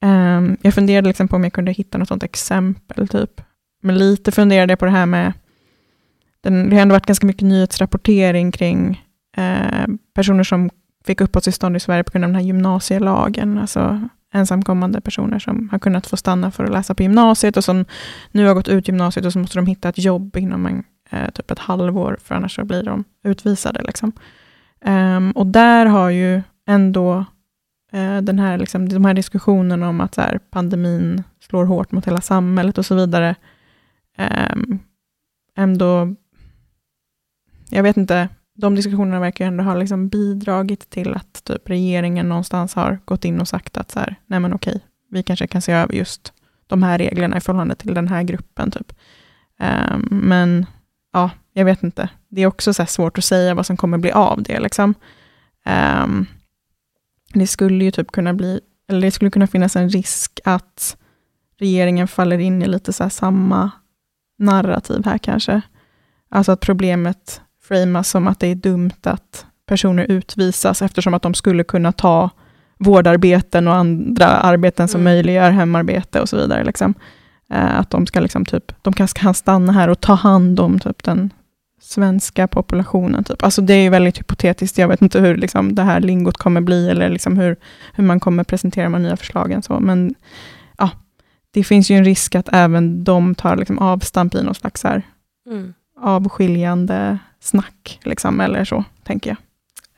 Um, 0.01 0.57
jag 0.61 0.73
funderade 0.73 1.07
liksom 1.07 1.27
på 1.27 1.35
om 1.35 1.43
jag 1.43 1.53
kunde 1.53 1.71
hitta 1.71 1.97
något 1.97 2.07
sånt 2.07 2.23
exempel, 2.23 3.07
typ. 3.07 3.41
Men 3.81 3.97
lite 3.97 4.31
funderade 4.31 4.71
jag 4.71 4.79
på 4.79 4.85
det 4.85 4.91
här 4.91 5.05
med, 5.05 5.33
den, 6.45 6.69
det 6.69 6.75
har 6.75 6.81
ändå 6.81 6.93
varit 6.93 7.05
ganska 7.05 7.27
mycket 7.27 7.47
nyhetsrapportering 7.47 8.51
kring 8.51 9.03
eh, 9.37 9.87
personer 10.13 10.43
som 10.43 10.69
fick 11.05 11.21
uppehållstillstånd 11.21 11.75
i 11.75 11.79
Sverige 11.79 12.03
på 12.03 12.11
grund 12.11 12.25
av 12.25 12.29
den 12.29 12.35
här 12.35 12.45
gymnasielagen, 12.45 13.57
alltså 13.57 14.09
ensamkommande 14.33 15.01
personer 15.01 15.39
som 15.39 15.69
har 15.69 15.79
kunnat 15.79 16.07
få 16.07 16.17
stanna 16.17 16.51
för 16.51 16.63
att 16.63 16.71
läsa 16.71 16.95
på 16.95 17.03
gymnasiet 17.03 17.57
och 17.57 17.63
som 17.63 17.85
nu 18.31 18.45
har 18.45 18.53
gått 18.53 18.67
ut 18.67 18.87
gymnasiet 18.87 19.25
och 19.25 19.33
så 19.33 19.39
måste 19.39 19.57
de 19.57 19.65
hitta 19.65 19.89
ett 19.89 19.97
jobb 19.97 20.37
inom 20.37 20.65
en, 20.65 20.83
eh, 21.09 21.29
typ 21.29 21.51
ett 21.51 21.59
halvår, 21.59 22.17
för 22.23 22.35
annars 22.35 22.55
så 22.55 22.65
blir 22.65 22.83
de 22.83 23.03
utvisade. 23.23 23.83
Liksom. 23.83 24.11
Um, 24.85 25.31
och 25.31 25.47
där 25.47 25.85
har 25.85 26.09
ju 26.09 26.41
ändå 26.67 27.25
Eh, 27.95 28.21
den 28.21 28.39
här, 28.39 28.57
liksom, 28.57 28.89
de 28.89 29.05
här 29.05 29.13
diskussionerna 29.13 29.89
om 29.89 30.01
att 30.01 30.15
så 30.15 30.21
här, 30.21 30.39
pandemin 30.51 31.23
slår 31.39 31.65
hårt 31.65 31.91
mot 31.91 32.07
hela 32.07 32.21
samhället 32.21 32.77
och 32.77 32.85
så 32.85 32.95
vidare, 32.95 33.35
um, 34.53 34.79
ändå, 35.57 36.15
jag 37.69 37.83
vet 37.83 37.97
inte, 37.97 38.29
de 38.55 38.75
diskussionerna 38.75 39.19
verkar 39.19 39.45
ändå 39.45 39.63
ha 39.63 39.75
liksom 39.75 40.07
bidragit 40.07 40.89
till 40.89 41.13
att 41.13 41.43
typ 41.43 41.69
regeringen 41.69 42.29
någonstans 42.29 42.73
har 42.73 42.99
gått 43.05 43.25
in 43.25 43.41
och 43.41 43.47
sagt 43.47 43.77
att 43.77 43.91
så 43.91 43.99
här, 43.99 44.15
nej 44.25 44.39
men 44.39 44.53
okej, 44.53 44.81
vi 45.09 45.23
kanske 45.23 45.47
kan 45.47 45.61
se 45.61 45.71
över 45.71 45.93
just 45.93 46.33
de 46.67 46.83
här 46.83 46.97
reglerna 46.97 47.37
i 47.37 47.41
förhållande 47.41 47.75
till 47.75 47.93
den 47.93 48.07
här 48.07 48.23
gruppen. 48.23 48.71
Typ. 48.71 48.93
Um, 49.59 50.07
men 50.11 50.65
ja, 51.13 51.29
jag 51.53 51.65
vet 51.65 51.83
inte. 51.83 52.09
Det 52.29 52.41
är 52.41 52.47
också 52.47 52.73
så 52.73 52.85
svårt 52.85 53.17
att 53.17 53.23
säga 53.23 53.53
vad 53.53 53.65
som 53.65 53.77
kommer 53.77 53.97
bli 53.97 54.11
av 54.11 54.43
det. 54.43 54.59
Liksom. 54.59 54.93
Um, 56.03 56.25
det 57.33 57.47
skulle 57.47 57.83
ju 57.83 57.91
typ 57.91 58.11
kunna 58.11 58.33
bli, 58.33 58.59
eller 58.89 59.01
det 59.01 59.11
skulle 59.11 59.31
kunna 59.31 59.47
finnas 59.47 59.75
en 59.75 59.89
risk 59.89 60.39
att 60.43 60.97
regeringen 61.59 62.07
faller 62.07 62.37
in 62.39 62.61
i 62.61 62.67
lite 62.67 62.93
så 62.93 63.09
samma 63.09 63.71
narrativ 64.37 65.05
här 65.05 65.17
kanske. 65.17 65.61
Alltså 66.29 66.51
att 66.51 66.59
problemet 66.59 67.41
framas 67.67 68.09
som 68.09 68.27
att 68.27 68.39
det 68.39 68.47
är 68.47 68.55
dumt 68.55 68.91
att 69.03 69.45
personer 69.65 70.05
utvisas 70.09 70.81
eftersom 70.81 71.13
att 71.13 71.21
de 71.21 71.33
skulle 71.33 71.63
kunna 71.63 71.91
ta 71.91 72.29
vårdarbeten 72.77 73.67
och 73.67 73.75
andra 73.75 74.25
arbeten 74.27 74.87
som 74.87 75.01
mm. 75.01 75.13
möjliggör 75.13 75.51
hemarbete 75.51 76.21
och 76.21 76.29
så 76.29 76.37
vidare. 76.37 76.63
Liksom. 76.63 76.93
Eh, 77.49 77.79
att 77.79 77.89
de 77.89 78.07
ska 78.07 78.19
liksom 78.19 78.45
typ, 78.45 78.71
de 78.81 78.93
kanske 78.93 79.19
kan 79.19 79.33
stanna 79.33 79.71
här 79.71 79.87
och 79.87 80.01
ta 80.01 80.13
hand 80.13 80.59
om 80.59 80.79
typ 80.79 81.03
den 81.03 81.29
svenska 81.81 82.47
populationen. 82.47 83.23
Typ. 83.23 83.43
Alltså 83.43 83.61
det 83.61 83.73
är 83.73 83.89
väldigt 83.89 84.19
hypotetiskt. 84.19 84.77
Jag 84.77 84.87
vet 84.87 85.01
inte 85.01 85.19
hur 85.19 85.37
liksom, 85.37 85.75
det 85.75 85.83
här 85.83 85.99
lingot 85.99 86.37
kommer 86.37 86.61
bli, 86.61 86.89
eller 86.89 87.09
liksom 87.09 87.37
hur, 87.37 87.55
hur 87.93 88.03
man 88.03 88.19
kommer 88.19 88.43
presentera 88.43 88.89
de 88.89 89.03
nya 89.03 89.17
förslagen. 89.17 89.61
Så. 89.63 89.79
Men 89.79 90.15
ja, 90.77 90.89
det 91.51 91.63
finns 91.63 91.91
ju 91.91 91.97
en 91.97 92.05
risk 92.05 92.35
att 92.35 92.49
även 92.51 93.03
de 93.03 93.35
tar 93.35 93.55
liksom, 93.55 93.79
avstamp 93.79 94.35
i 94.35 94.43
någon 94.43 94.55
slags 94.55 94.83
här, 94.83 95.01
mm. 95.49 95.73
avskiljande 96.01 97.17
snack, 97.45 97.99
liksom, 98.03 98.41
eller 98.41 98.65
så, 98.65 98.83
tänker 99.03 99.29
jag. 99.29 99.37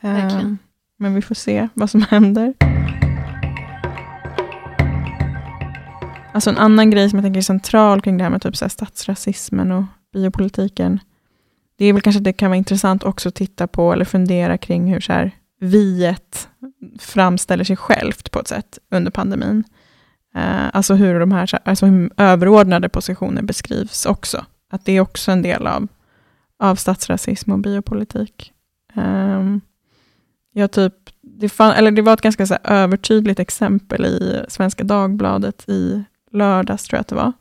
Uh, 0.03 0.53
men 0.99 1.15
vi 1.15 1.21
får 1.21 1.35
se 1.35 1.67
vad 1.73 1.89
som 1.89 2.01
händer. 2.09 2.53
Alltså 6.33 6.49
en 6.49 6.57
annan 6.57 6.91
grej 6.91 7.09
som 7.09 7.17
jag 7.17 7.23
tänker 7.23 7.37
är 7.37 7.41
central 7.41 8.01
kring 8.01 8.17
det 8.17 8.23
här 8.23 8.31
med 8.31 8.41
typ 8.41 8.57
så 8.57 8.65
här 8.65 8.69
statsrasismen 8.69 9.71
och 9.71 9.83
biopolitiken, 10.13 10.99
det 11.77 11.85
är 11.85 11.93
väl 11.93 12.01
kanske 12.01 12.19
det 12.19 12.33
kan 12.33 12.49
vara 12.49 12.57
intressant 12.57 13.03
också 13.03 13.29
att 13.29 13.35
titta 13.35 13.67
på 13.67 13.93
eller 13.93 14.05
fundera 14.05 14.57
kring 14.57 14.93
hur 14.93 14.99
så 14.99 15.13
här, 15.13 15.31
viet 15.59 16.49
framställer 16.99 17.63
sig 17.63 17.75
självt 17.75 18.31
på 18.31 18.39
ett 18.39 18.47
sätt 18.47 18.79
under 18.91 19.11
pandemin. 19.11 19.63
Uh, 20.35 20.69
alltså 20.73 20.93
hur 20.93 21.19
de 21.19 21.31
här 21.31 21.59
alltså 21.65 21.85
hur 21.85 22.11
överordnade 22.17 22.89
positioner 22.89 23.41
beskrivs 23.41 24.05
också. 24.05 24.45
Att 24.71 24.85
det 24.85 24.91
är 24.91 25.01
också 25.01 25.31
en 25.31 25.41
del 25.41 25.67
av, 25.67 25.87
av 26.59 26.75
statsrasism 26.75 27.51
och 27.51 27.59
biopolitik. 27.59 28.53
Um, 28.95 29.61
jag 30.53 30.71
typ, 30.71 30.93
det, 31.21 31.49
fan, 31.49 31.73
eller 31.73 31.91
det 31.91 32.01
var 32.01 32.13
ett 32.13 32.21
ganska 32.21 32.47
så 32.47 32.57
övertydligt 32.63 33.39
exempel 33.39 34.05
i 34.05 34.45
Svenska 34.47 34.83
Dagbladet 34.83 35.69
i 35.69 36.03
lördags, 36.31 36.83
tror 36.83 36.97
jag 36.97 37.01
att 37.01 37.07
det 37.07 37.15
var 37.15 37.33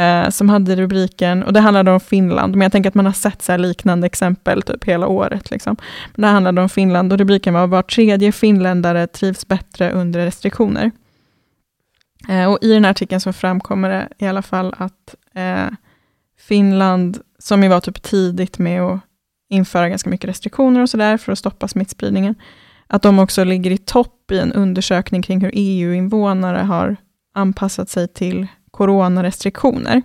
uh, 0.00 0.30
som 0.30 0.48
hade 0.48 0.76
rubriken, 0.76 1.42
och 1.42 1.52
det 1.52 1.60
handlade 1.60 1.90
om 1.90 2.00
Finland, 2.00 2.52
men 2.56 2.62
jag 2.62 2.72
tänker 2.72 2.88
att 2.88 2.94
man 2.94 3.06
har 3.06 3.12
sett 3.12 3.42
så 3.42 3.56
liknande 3.56 4.06
exempel 4.06 4.62
typ 4.62 4.84
hela 4.84 5.06
året. 5.06 5.50
Liksom. 5.50 5.76
Men 6.14 6.22
det 6.22 6.28
handlade 6.28 6.62
om 6.62 6.68
Finland 6.68 7.12
och 7.12 7.18
rubriken 7.18 7.54
var 7.54 7.66
var 7.66 7.82
tredje 7.82 8.32
finländare 8.32 9.06
trivs 9.06 9.48
bättre 9.48 9.92
under 9.92 10.24
restriktioner. 10.24 10.90
Uh, 12.28 12.44
och 12.44 12.58
I 12.62 12.72
den 12.72 12.84
här 12.84 12.90
artikeln 12.90 13.20
så 13.20 13.32
framkommer 13.32 13.90
det 13.90 14.08
i 14.18 14.26
alla 14.26 14.42
fall 14.42 14.74
att 14.78 15.14
uh, 15.36 15.74
Finland, 16.38 17.18
som 17.44 17.62
ju 17.62 17.68
var 17.68 17.80
typ 17.80 18.02
tidigt 18.02 18.58
med 18.58 18.82
att 18.82 19.00
införa 19.50 19.88
ganska 19.88 20.10
mycket 20.10 20.30
restriktioner 20.30 20.80
och 20.80 20.90
sådär 20.90 21.16
för 21.16 21.32
att 21.32 21.38
stoppa 21.38 21.68
smittspridningen, 21.68 22.34
att 22.86 23.02
de 23.02 23.18
också 23.18 23.44
ligger 23.44 23.70
i 23.70 23.78
topp 23.78 24.30
i 24.30 24.38
en 24.38 24.52
undersökning 24.52 25.22
kring 25.22 25.40
hur 25.40 25.50
EU-invånare 25.54 26.58
har 26.58 26.96
anpassat 27.34 27.88
sig 27.88 28.08
till 28.08 28.46
coronarestriktioner. 28.70 30.02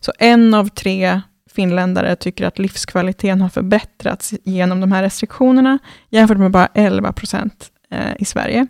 Så 0.00 0.12
en 0.18 0.54
av 0.54 0.68
tre 0.68 1.20
finländare 1.50 2.16
tycker 2.16 2.46
att 2.46 2.58
livskvaliteten 2.58 3.40
har 3.40 3.48
förbättrats 3.48 4.34
genom 4.44 4.80
de 4.80 4.92
här 4.92 5.02
restriktionerna, 5.02 5.78
jämfört 6.10 6.38
med 6.38 6.50
bara 6.50 6.68
11 6.74 7.12
procent 7.12 7.70
eh, 7.90 8.12
i 8.18 8.24
Sverige. 8.24 8.66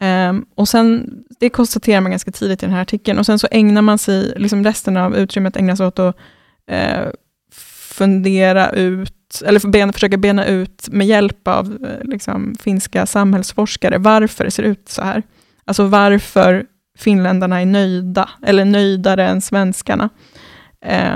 Ehm, 0.00 0.44
och 0.54 0.68
sen, 0.68 1.10
det 1.40 1.48
konstaterar 1.48 2.00
man 2.00 2.10
ganska 2.10 2.32
tidigt 2.32 2.62
i 2.62 2.66
den 2.66 2.74
här 2.74 2.82
artikeln, 2.82 3.18
och 3.18 3.26
sen 3.26 3.38
så 3.38 3.48
ägnar 3.50 3.82
man 3.82 3.98
sig, 3.98 4.34
liksom 4.36 4.64
resten 4.64 4.96
av 4.96 5.16
utrymmet 5.16 5.56
ägnas 5.56 5.80
åt 5.80 5.98
att 5.98 6.16
eh, 6.70 7.08
fundera 7.92 8.70
ut, 8.70 9.42
eller 9.44 9.68
ben, 9.68 9.92
försöka 9.92 10.16
bena 10.16 10.46
ut 10.46 10.88
med 10.90 11.06
hjälp 11.06 11.48
av 11.48 11.78
eh, 11.86 12.04
liksom, 12.08 12.54
finska 12.60 13.06
samhällsforskare, 13.06 13.98
varför 13.98 14.44
det 14.44 14.50
ser 14.50 14.62
ut 14.62 14.88
så 14.88 15.02
här. 15.02 15.22
Alltså 15.64 15.86
varför 15.86 16.66
finländarna 16.98 17.60
är 17.60 17.66
nöjda, 17.66 18.28
eller 18.42 18.64
nöjdare 18.64 19.28
än 19.28 19.40
svenskarna. 19.40 20.08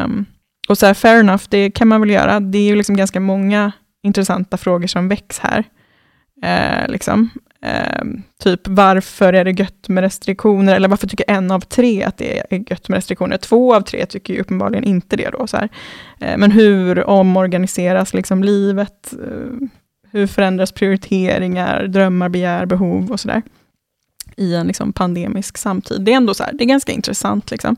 Um, 0.04 0.26
och 0.68 0.78
så 0.78 0.86
här, 0.86 0.94
fair 0.94 1.20
enough, 1.20 1.44
det 1.48 1.70
kan 1.70 1.88
man 1.88 2.00
väl 2.00 2.10
göra. 2.10 2.40
Det 2.40 2.58
är 2.58 2.62
ju 2.62 2.76
liksom 2.76 2.96
ganska 2.96 3.20
många 3.20 3.72
intressanta 4.02 4.56
frågor 4.56 4.86
som 4.86 5.08
väcks 5.08 5.38
här. 5.38 5.64
Eh, 6.42 6.88
liksom 6.88 7.30
eh, 7.66 8.04
typ 8.42 8.68
varför 8.68 9.32
är 9.32 9.44
det 9.44 9.50
gött 9.50 9.88
med 9.88 10.02
restriktioner, 10.02 10.76
eller 10.76 10.88
varför 10.88 11.06
tycker 11.06 11.30
en 11.30 11.50
av 11.50 11.60
tre 11.60 12.02
att 12.02 12.16
det 12.16 12.38
är 12.50 12.70
gött 12.70 12.88
med 12.88 12.96
restriktioner? 12.96 13.36
Två 13.36 13.74
av 13.74 13.80
tre 13.80 14.06
tycker 14.06 14.34
ju 14.34 14.40
uppenbarligen 14.40 14.84
inte 14.84 15.16
det. 15.16 15.30
Då, 15.30 15.46
så 15.46 15.56
eh, 15.56 16.36
men 16.38 16.50
hur 16.50 17.04
omorganiseras 17.04 18.14
liksom 18.14 18.44
livet? 18.44 19.12
Eh, 19.12 19.68
hur 20.10 20.26
förändras 20.26 20.72
prioriteringar, 20.72 21.86
drömmar, 21.86 22.28
begär, 22.28 22.66
behov 22.66 23.12
och 23.12 23.20
sådär? 23.20 23.42
i 24.36 24.54
en 24.54 24.66
liksom 24.66 24.92
pandemisk 24.92 25.58
samtid. 25.58 26.02
Det 26.02 26.12
är 26.12 26.16
ändå 26.16 26.34
så 26.34 26.44
här, 26.44 26.52
det 26.52 26.64
är 26.64 26.68
ganska 26.68 26.92
intressant. 26.92 27.50
Liksom. 27.50 27.76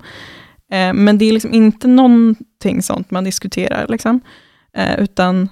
Eh, 0.72 0.92
men 0.92 1.18
det 1.18 1.24
är 1.24 1.32
liksom 1.32 1.54
inte 1.54 1.88
någonting 1.88 2.82
sånt 2.82 3.10
man 3.10 3.24
diskuterar, 3.24 3.86
liksom. 3.88 4.20
eh, 4.74 5.00
utan 5.00 5.48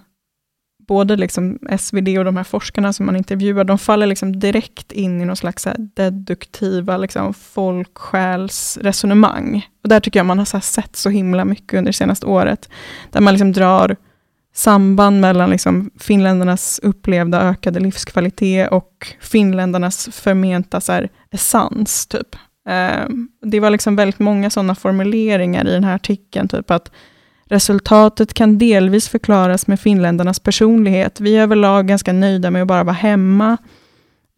både 0.86 1.16
liksom 1.16 1.58
SvD 1.78 2.18
och 2.18 2.24
de 2.24 2.36
här 2.36 2.44
forskarna 2.44 2.92
som 2.92 3.06
man 3.06 3.16
intervjuar, 3.16 3.64
de 3.64 3.78
faller 3.78 4.06
liksom 4.06 4.38
direkt 4.38 4.92
in 4.92 5.20
i 5.20 5.24
någon 5.24 5.36
slags 5.36 5.68
deduktiva 5.78 6.96
liksom 6.96 7.34
folksjälsresonemang. 7.34 9.68
Och 9.82 9.88
där 9.88 10.00
tycker 10.00 10.18
jag 10.18 10.26
man 10.26 10.38
har 10.38 10.44
så 10.44 10.60
sett 10.60 10.96
så 10.96 11.10
himla 11.10 11.44
mycket 11.44 11.78
under 11.78 11.92
det 11.92 11.96
senaste 11.96 12.26
året, 12.26 12.68
där 13.10 13.20
man 13.20 13.34
liksom 13.34 13.52
drar 13.52 13.96
samband 14.54 15.20
mellan 15.20 15.50
liksom 15.50 15.90
finländarnas 15.98 16.80
upplevda 16.82 17.40
ökade 17.40 17.80
livskvalitet 17.80 18.68
och 18.70 19.06
finländarnas 19.20 20.08
förmenta 20.12 20.80
så 20.80 20.92
här, 20.92 21.08
essens. 21.30 22.06
Typ. 22.06 22.36
Eh, 22.68 23.06
det 23.42 23.60
var 23.60 23.70
liksom 23.70 23.96
väldigt 23.96 24.18
många 24.18 24.50
sådana 24.50 24.74
formuleringar 24.74 25.68
i 25.68 25.72
den 25.72 25.84
här 25.84 25.94
artikeln, 25.94 26.48
typ 26.48 26.70
att 26.70 26.90
resultatet 27.48 28.34
kan 28.34 28.58
delvis 28.58 29.08
förklaras 29.08 29.66
med 29.66 29.80
finländarnas 29.80 30.40
personlighet. 30.40 31.20
Vi 31.20 31.36
är 31.36 31.42
överlag 31.42 31.86
ganska 31.86 32.12
nöjda 32.12 32.50
med 32.50 32.62
att 32.62 32.68
bara 32.68 32.84
vara 32.84 32.94
hemma. 32.94 33.56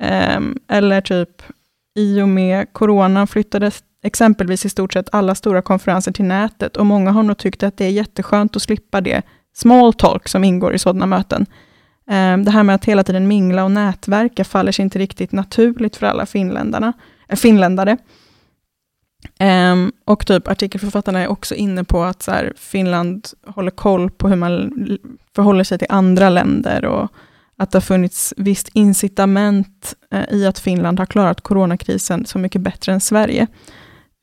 Eh, 0.02 0.40
eller 0.68 1.00
typ, 1.00 1.42
i 1.98 2.22
och 2.22 2.28
med 2.28 2.72
corona 2.72 3.26
flyttades 3.26 3.82
exempelvis 4.02 4.64
i 4.66 4.68
stort 4.68 4.92
sett 4.92 5.14
alla 5.14 5.34
stora 5.34 5.62
konferenser 5.62 6.12
till 6.12 6.24
nätet 6.24 6.76
och 6.76 6.86
många 6.86 7.10
har 7.10 7.22
nog 7.22 7.38
tyckt 7.38 7.62
att 7.62 7.76
det 7.76 7.84
är 7.84 7.90
jätteskönt 7.90 8.56
att 8.56 8.62
slippa 8.62 9.00
det 9.00 9.22
small 9.54 9.94
talk 9.94 10.28
som 10.28 10.44
ingår 10.44 10.74
i 10.74 10.78
sådana 10.78 11.06
möten. 11.06 11.46
Ehm, 12.10 12.44
det 12.44 12.50
här 12.50 12.62
med 12.62 12.74
att 12.74 12.84
hela 12.84 13.04
tiden 13.04 13.28
mingla 13.28 13.64
och 13.64 13.70
nätverka 13.70 14.44
faller 14.44 14.72
sig 14.72 14.82
inte 14.82 14.98
riktigt 14.98 15.32
naturligt 15.32 15.96
för 15.96 16.06
alla 16.06 16.26
finländarna, 16.26 16.92
äh, 17.28 17.36
finländare. 17.36 17.96
Um, 19.40 19.92
och 20.04 20.26
typ 20.26 20.48
artikelförfattarna 20.48 21.20
är 21.20 21.28
också 21.28 21.54
inne 21.54 21.84
på 21.84 22.02
att 22.02 22.22
så 22.22 22.30
här, 22.30 22.52
Finland 22.56 23.28
håller 23.46 23.70
koll 23.70 24.10
på 24.10 24.28
hur 24.28 24.36
man 24.36 24.72
förhåller 25.34 25.64
sig 25.64 25.78
till 25.78 25.86
andra 25.90 26.30
länder 26.30 26.84
och 26.84 27.12
att 27.56 27.70
det 27.70 27.76
har 27.76 27.80
funnits 27.80 28.34
visst 28.36 28.68
incitament 28.72 29.94
uh, 30.14 30.34
i 30.34 30.46
att 30.46 30.58
Finland 30.58 30.98
har 30.98 31.06
klarat 31.06 31.40
coronakrisen 31.40 32.26
så 32.26 32.38
mycket 32.38 32.60
bättre 32.60 32.92
än 32.92 33.00
Sverige. 33.00 33.46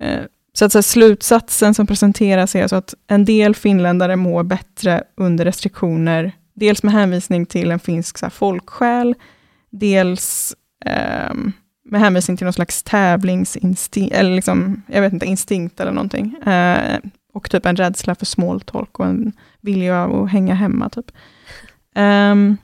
Uh, 0.03 0.25
så 0.53 0.65
att 0.65 0.71
så 0.71 0.77
här, 0.77 0.83
slutsatsen 0.83 1.73
som 1.73 1.87
presenteras 1.87 2.55
är 2.55 2.61
alltså 2.61 2.75
att 2.75 2.93
en 3.07 3.25
del 3.25 3.55
finländare 3.55 4.15
mår 4.15 4.43
bättre 4.43 5.03
under 5.17 5.45
restriktioner, 5.45 6.31
dels 6.53 6.83
med 6.83 6.93
hänvisning 6.93 7.45
till 7.45 7.71
en 7.71 7.79
finsk 7.79 8.17
så 8.17 8.25
här, 8.25 8.31
folksjäl, 8.31 9.15
dels 9.69 10.55
um, 11.29 11.53
med 11.85 12.01
hänvisning 12.01 12.37
till 12.37 12.45
någon 12.45 12.53
slags 12.53 12.83
tävlingsinstinkt, 12.83 14.15
eller 14.15 14.35
liksom, 14.35 14.83
jag 14.87 15.01
vet 15.01 15.13
inte, 15.13 15.25
instinkt 15.25 15.79
eller 15.79 15.91
någonting. 15.91 16.35
Eh, 16.35 16.99
och 17.33 17.49
typ 17.49 17.65
en 17.65 17.75
rädsla 17.75 18.15
för 18.15 18.25
small 18.25 18.61
talk 18.61 18.99
och 18.99 19.05
en 19.05 19.31
vilja 19.61 20.03
att 20.03 20.31
hänga 20.31 20.53
hemma. 20.53 20.89
Typ. 20.89 21.11
Um, 21.95 22.57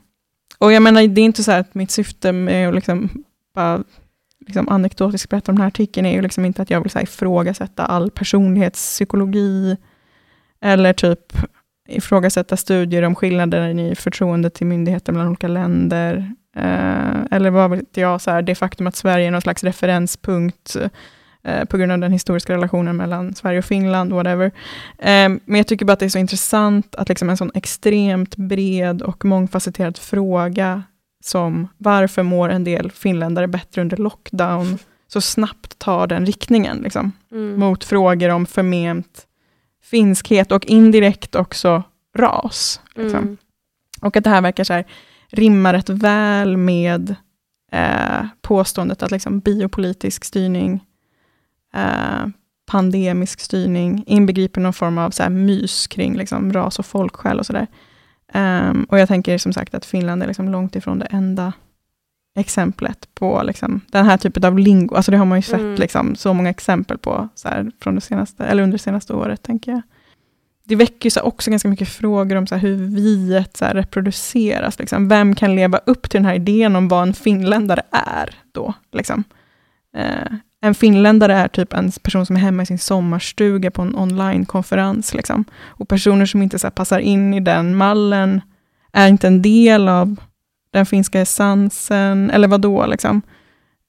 och 0.58 0.72
jag 0.72 0.82
menar, 0.82 1.06
det 1.06 1.20
är 1.20 1.24
inte 1.24 1.42
så 1.42 1.52
att 1.52 1.74
mitt 1.74 1.90
syfte 1.90 2.32
med 2.32 2.68
att 2.68 2.74
liksom 2.74 3.24
bara 3.54 3.84
liksom 4.46 4.68
anekdotiskt 4.68 5.30
berätta 5.30 5.52
om 5.52 5.56
den 5.56 5.62
här 5.62 5.68
artikeln 5.68 6.06
är 6.06 6.12
ju 6.12 6.22
liksom 6.22 6.44
inte 6.44 6.62
att 6.62 6.70
jag 6.70 6.80
vill 6.80 6.90
så 6.90 6.98
här, 6.98 7.04
ifrågasätta 7.04 7.84
all 7.84 8.10
personlighetspsykologi, 8.10 9.76
eller 10.60 10.92
typ 10.92 11.32
ifrågasätta 11.88 12.56
studier 12.56 13.02
om 13.02 13.14
skillnader 13.14 13.78
i 13.78 13.94
förtroende 13.94 14.50
till 14.50 14.66
myndigheter 14.66 15.12
mellan 15.12 15.28
olika 15.28 15.48
länder, 15.48 16.34
Eh, 16.56 17.22
eller 17.30 17.50
vad 17.50 17.70
vet 17.70 17.96
jag, 17.96 18.20
så 18.20 18.30
här, 18.30 18.42
det 18.42 18.54
faktum 18.54 18.86
att 18.86 18.96
Sverige 18.96 19.26
är 19.26 19.30
någon 19.30 19.40
slags 19.40 19.64
referenspunkt 19.64 20.76
eh, 21.42 21.64
på 21.64 21.76
grund 21.76 21.92
av 21.92 21.98
den 21.98 22.12
historiska 22.12 22.52
relationen 22.52 22.96
mellan 22.96 23.34
Sverige 23.34 23.58
och 23.58 23.64
Finland, 23.64 24.12
whatever. 24.12 24.46
Eh, 24.98 25.28
men 25.44 25.56
jag 25.56 25.66
tycker 25.66 25.84
bara 25.84 25.92
att 25.92 26.00
det 26.00 26.04
är 26.04 26.10
så 26.10 26.18
intressant 26.18 26.94
att 26.94 27.08
liksom 27.08 27.30
en 27.30 27.36
sån 27.36 27.50
extremt 27.54 28.36
bred 28.36 29.02
och 29.02 29.24
mångfacetterad 29.24 29.98
fråga 29.98 30.82
som 31.24 31.68
varför 31.78 32.22
mår 32.22 32.48
en 32.48 32.64
del 32.64 32.90
finländare 32.90 33.48
bättre 33.48 33.80
under 33.80 33.96
lockdown, 33.96 34.78
så 35.08 35.20
snabbt 35.20 35.78
tar 35.78 36.06
den 36.06 36.26
riktningen, 36.26 36.78
liksom, 36.78 37.12
mm. 37.32 37.60
mot 37.60 37.84
frågor 37.84 38.28
om 38.28 38.46
förment 38.46 39.26
finskhet 39.84 40.52
och 40.52 40.66
indirekt 40.66 41.34
också 41.34 41.82
ras. 42.18 42.80
Liksom. 42.94 43.18
Mm. 43.18 43.36
Och 44.00 44.16
att 44.16 44.24
det 44.24 44.30
här 44.30 44.40
verkar 44.40 44.64
så 44.64 44.72
här, 44.72 44.84
rimmar 45.32 45.72
rätt 45.72 45.88
väl 45.88 46.56
med 46.56 47.14
eh, 47.72 48.26
påståendet 48.40 49.02
att 49.02 49.10
liksom 49.10 49.40
biopolitisk 49.40 50.24
styrning, 50.24 50.84
eh, 51.74 52.26
pandemisk 52.66 53.40
styrning, 53.40 54.04
inbegriper 54.06 54.60
någon 54.60 54.72
form 54.72 54.98
av 54.98 55.10
så 55.10 55.22
här 55.22 55.30
mys 55.30 55.86
kring 55.86 56.16
liksom 56.16 56.52
ras 56.52 56.78
och 56.78 56.86
folksjäl 56.86 57.38
och 57.38 57.46
sådär. 57.46 57.66
Um, 58.34 58.84
och 58.84 58.98
jag 58.98 59.08
tänker 59.08 59.38
som 59.38 59.52
sagt 59.52 59.74
att 59.74 59.84
Finland 59.84 60.22
är 60.22 60.26
liksom 60.26 60.48
långt 60.48 60.76
ifrån 60.76 60.98
det 60.98 61.06
enda 61.06 61.52
exemplet 62.34 63.08
på 63.14 63.42
liksom, 63.42 63.80
den 63.90 64.06
här 64.06 64.16
typen 64.16 64.44
av 64.44 64.58
lingo. 64.58 64.94
Alltså 64.94 65.10
det 65.10 65.16
har 65.16 65.24
man 65.24 65.38
ju 65.38 65.42
sett 65.42 65.60
mm. 65.60 65.74
liksom, 65.74 66.16
så 66.16 66.34
många 66.34 66.50
exempel 66.50 66.98
på 66.98 67.28
så 67.34 67.48
här, 67.48 67.70
från 67.80 67.94
det 67.94 68.00
senaste, 68.00 68.44
eller 68.44 68.62
under 68.62 68.78
det 68.78 68.82
senaste 68.82 69.12
året, 69.14 69.42
tänker 69.42 69.72
jag 69.72 69.82
det 70.64 70.76
väcker 70.76 71.10
så 71.10 71.20
också 71.20 71.50
ganska 71.50 71.68
mycket 71.68 71.88
frågor 71.88 72.36
om 72.36 72.46
så 72.46 72.56
hur 72.56 72.76
viet 72.76 73.56
så 73.56 73.64
reproduceras. 73.64 74.78
Liksom. 74.78 75.08
Vem 75.08 75.34
kan 75.34 75.54
leva 75.54 75.78
upp 75.86 76.10
till 76.10 76.18
den 76.18 76.26
här 76.26 76.34
idén 76.34 76.76
om 76.76 76.88
vad 76.88 77.02
en 77.02 77.14
finländare 77.14 77.82
är 77.90 78.34
då? 78.52 78.74
Liksom. 78.92 79.24
Eh, 79.96 80.32
en 80.60 80.74
finländare 80.74 81.34
är 81.34 81.48
typ 81.48 81.72
en 81.72 81.92
person 81.92 82.26
som 82.26 82.36
är 82.36 82.40
hemma 82.40 82.62
i 82.62 82.66
sin 82.66 82.78
sommarstuga 82.78 83.70
på 83.70 83.82
en 83.82 83.96
onlinekonferens. 83.96 85.14
Liksom. 85.14 85.44
Och 85.64 85.88
personer 85.88 86.26
som 86.26 86.42
inte 86.42 86.58
så 86.58 86.70
passar 86.70 86.98
in 86.98 87.34
i 87.34 87.40
den 87.40 87.76
mallen 87.76 88.40
är 88.92 89.08
inte 89.08 89.26
en 89.26 89.42
del 89.42 89.88
av 89.88 90.16
den 90.70 90.86
finska 90.86 91.20
essensen, 91.20 92.30
eller 92.30 92.48
vad 92.48 92.60
då? 92.60 92.86
Liksom. 92.86 93.22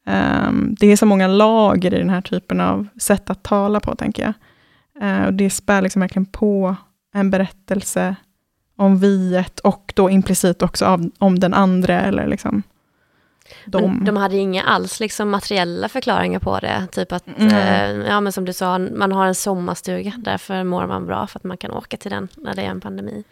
Eh, 0.07 0.51
det 0.79 0.88
är 0.88 0.95
så 0.95 1.05
många 1.05 1.27
lager 1.27 1.93
i 1.93 1.97
den 1.97 2.09
här 2.09 2.21
typen 2.21 2.62
av 2.62 2.88
sätt 2.99 3.29
att 3.29 3.43
tala 3.43 3.79
på, 3.79 3.95
tänker 3.95 4.23
jag. 4.23 4.33
Uh, 5.01 5.25
och 5.25 5.34
det 5.34 5.49
spär 5.49 5.82
liksom 5.82 5.99
verkligen 5.99 6.25
på 6.25 6.75
en 7.15 7.29
berättelse 7.29 8.15
om 8.75 8.99
viet 8.99 9.60
och 9.60 9.93
då 9.95 10.10
implicit 10.10 10.62
också 10.62 10.86
av, 10.86 11.10
om 11.17 11.39
den 11.39 11.53
andra. 11.53 12.01
Eller 12.01 12.27
liksom 12.27 12.63
de. 13.65 14.06
de 14.06 14.17
hade 14.17 14.38
inga 14.38 14.63
alls 14.63 14.99
liksom 14.99 15.29
materiella 15.29 15.89
förklaringar 15.89 16.39
på 16.39 16.60
det. 16.60 16.88
Typ 16.91 17.12
att, 17.12 17.27
mm. 17.27 17.47
eh, 17.47 18.08
ja 18.08 18.21
men 18.21 18.34
som 18.34 18.45
du 18.45 18.53
sa, 18.53 18.77
man 18.77 19.12
har 19.12 19.25
en 19.25 19.36
sommarstuga, 19.36 20.13
därför 20.17 20.63
mår 20.63 20.88
man 20.88 21.06
bra 21.06 21.27
för 21.27 21.39
att 21.39 21.43
man 21.43 21.58
kan 21.58 21.71
åka 21.71 21.97
till 21.97 22.12
den 22.12 22.27
när 22.38 22.53
det 22.56 22.62
är 22.62 22.69
en 22.69 22.82
pandemi. 22.82 23.23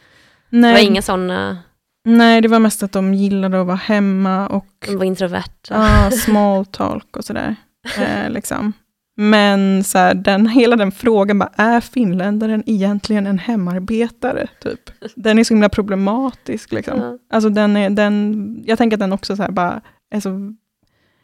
Nej. 0.49 0.73
Det 0.73 0.81
var 0.81 0.89
inga 0.91 1.01
sådana... 1.01 1.57
Nej, 2.03 2.41
det 2.41 2.47
var 2.47 2.59
mest 2.59 2.83
att 2.83 2.91
de 2.91 3.13
gillade 3.13 3.61
att 3.61 3.67
vara 3.67 3.77
hemma 3.77 4.47
och... 4.47 4.85
De 4.85 4.97
var 4.97 5.05
introverta. 5.05 5.73
Ja, 5.75 6.11
small 6.11 6.65
talk 6.65 7.17
och 7.17 7.25
sådär. 7.25 7.55
eh, 7.97 8.29
liksom. 8.29 8.73
Men 9.21 9.83
så 9.83 9.97
här, 9.97 10.13
den, 10.13 10.47
hela 10.47 10.75
den 10.75 10.91
frågan, 10.91 11.39
bara, 11.39 11.51
är 11.55 11.81
finländaren 11.81 12.63
egentligen 12.65 13.27
en 13.27 13.39
hemarbetare? 13.39 14.47
Typ. 14.61 14.79
Den 15.15 15.39
är 15.39 15.43
så 15.43 15.53
himla 15.53 15.69
problematisk. 15.69 16.71
Liksom. 16.71 16.99
Ja. 16.99 17.17
Alltså 17.29 17.49
den 17.49 17.77
är, 17.77 17.89
den, 17.89 18.63
jag 18.65 18.77
tänker 18.77 18.97
att 18.97 18.99
den 18.99 19.13
också 19.13 19.35
så 19.35 19.43
här, 19.43 19.51
bara 19.51 19.81
är 20.09 20.19
så... 20.19 20.53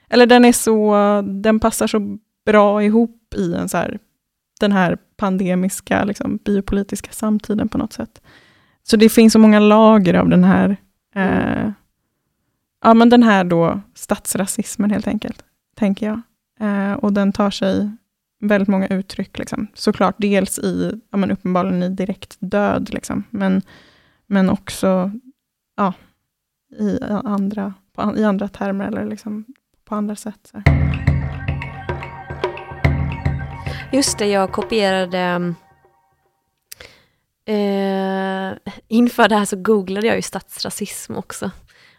Eller 0.10 0.26
den 0.26 0.46
är 0.46 0.52
så, 0.52 0.96
den 1.42 1.60
passar 1.60 1.88
så 1.88 2.18
bra 2.46 2.84
ihop 2.84 3.34
i 3.36 3.54
en 3.54 3.70
så 3.70 3.78
här, 3.78 4.00
den 4.60 4.72
här 4.72 4.98
pandemiska, 5.18 6.04
liksom, 6.04 6.40
biopolitiska 6.46 7.12
samtiden 7.12 7.70
på 7.70 7.78
något 7.78 7.94
sätt. 7.94 8.22
Så 8.84 8.98
det 8.98 9.10
finns 9.10 9.34
så 9.34 9.40
många 9.40 9.60
lager 9.60 10.14
av 10.14 10.30
den 10.30 10.44
här, 10.44 10.78
eh, 11.16 11.72
ja 12.84 12.94
men 12.94 13.10
den 13.10 13.24
här 13.24 13.44
då 13.44 13.82
statsrasismen 13.94 14.92
helt 14.92 15.08
enkelt, 15.08 15.44
tänker 15.76 16.06
jag. 16.06 16.22
Eh, 16.60 16.94
och 16.94 17.14
den 17.14 17.34
tar 17.34 17.52
sig 17.52 17.92
väldigt 18.40 18.68
många 18.68 18.88
uttryck. 18.88 19.38
Liksom. 19.38 19.68
Såklart 19.74 20.16
dels 20.18 20.60
i, 20.60 21.02
ja, 21.12 21.18
men 21.18 21.32
uppenbarligen 21.32 21.84
i 21.84 21.90
direkt 21.90 22.38
död, 22.40 22.90
liksom. 22.94 23.24
men, 23.30 23.62
men 24.28 24.50
också 24.50 25.12
ja, 25.78 25.94
i, 26.80 27.00
andra, 27.10 27.74
på, 27.96 28.18
i 28.18 28.24
andra 28.24 28.48
termer 28.48 28.88
eller 28.88 29.06
liksom 29.06 29.46
på 29.86 29.96
andra 29.96 30.16
sätt. 30.16 30.52
Så. 30.52 30.62
Just 33.92 34.18
det, 34.18 34.26
jag 34.26 34.52
kopierade 34.52 35.54
eh, 37.46 38.74
inför 38.88 39.30
det 39.30 39.36
här 39.36 39.46
så 39.46 39.56
googlade 39.56 40.08
jag 40.08 40.16
ju 40.16 40.22
statsrasism 40.22 41.16
också 41.16 41.52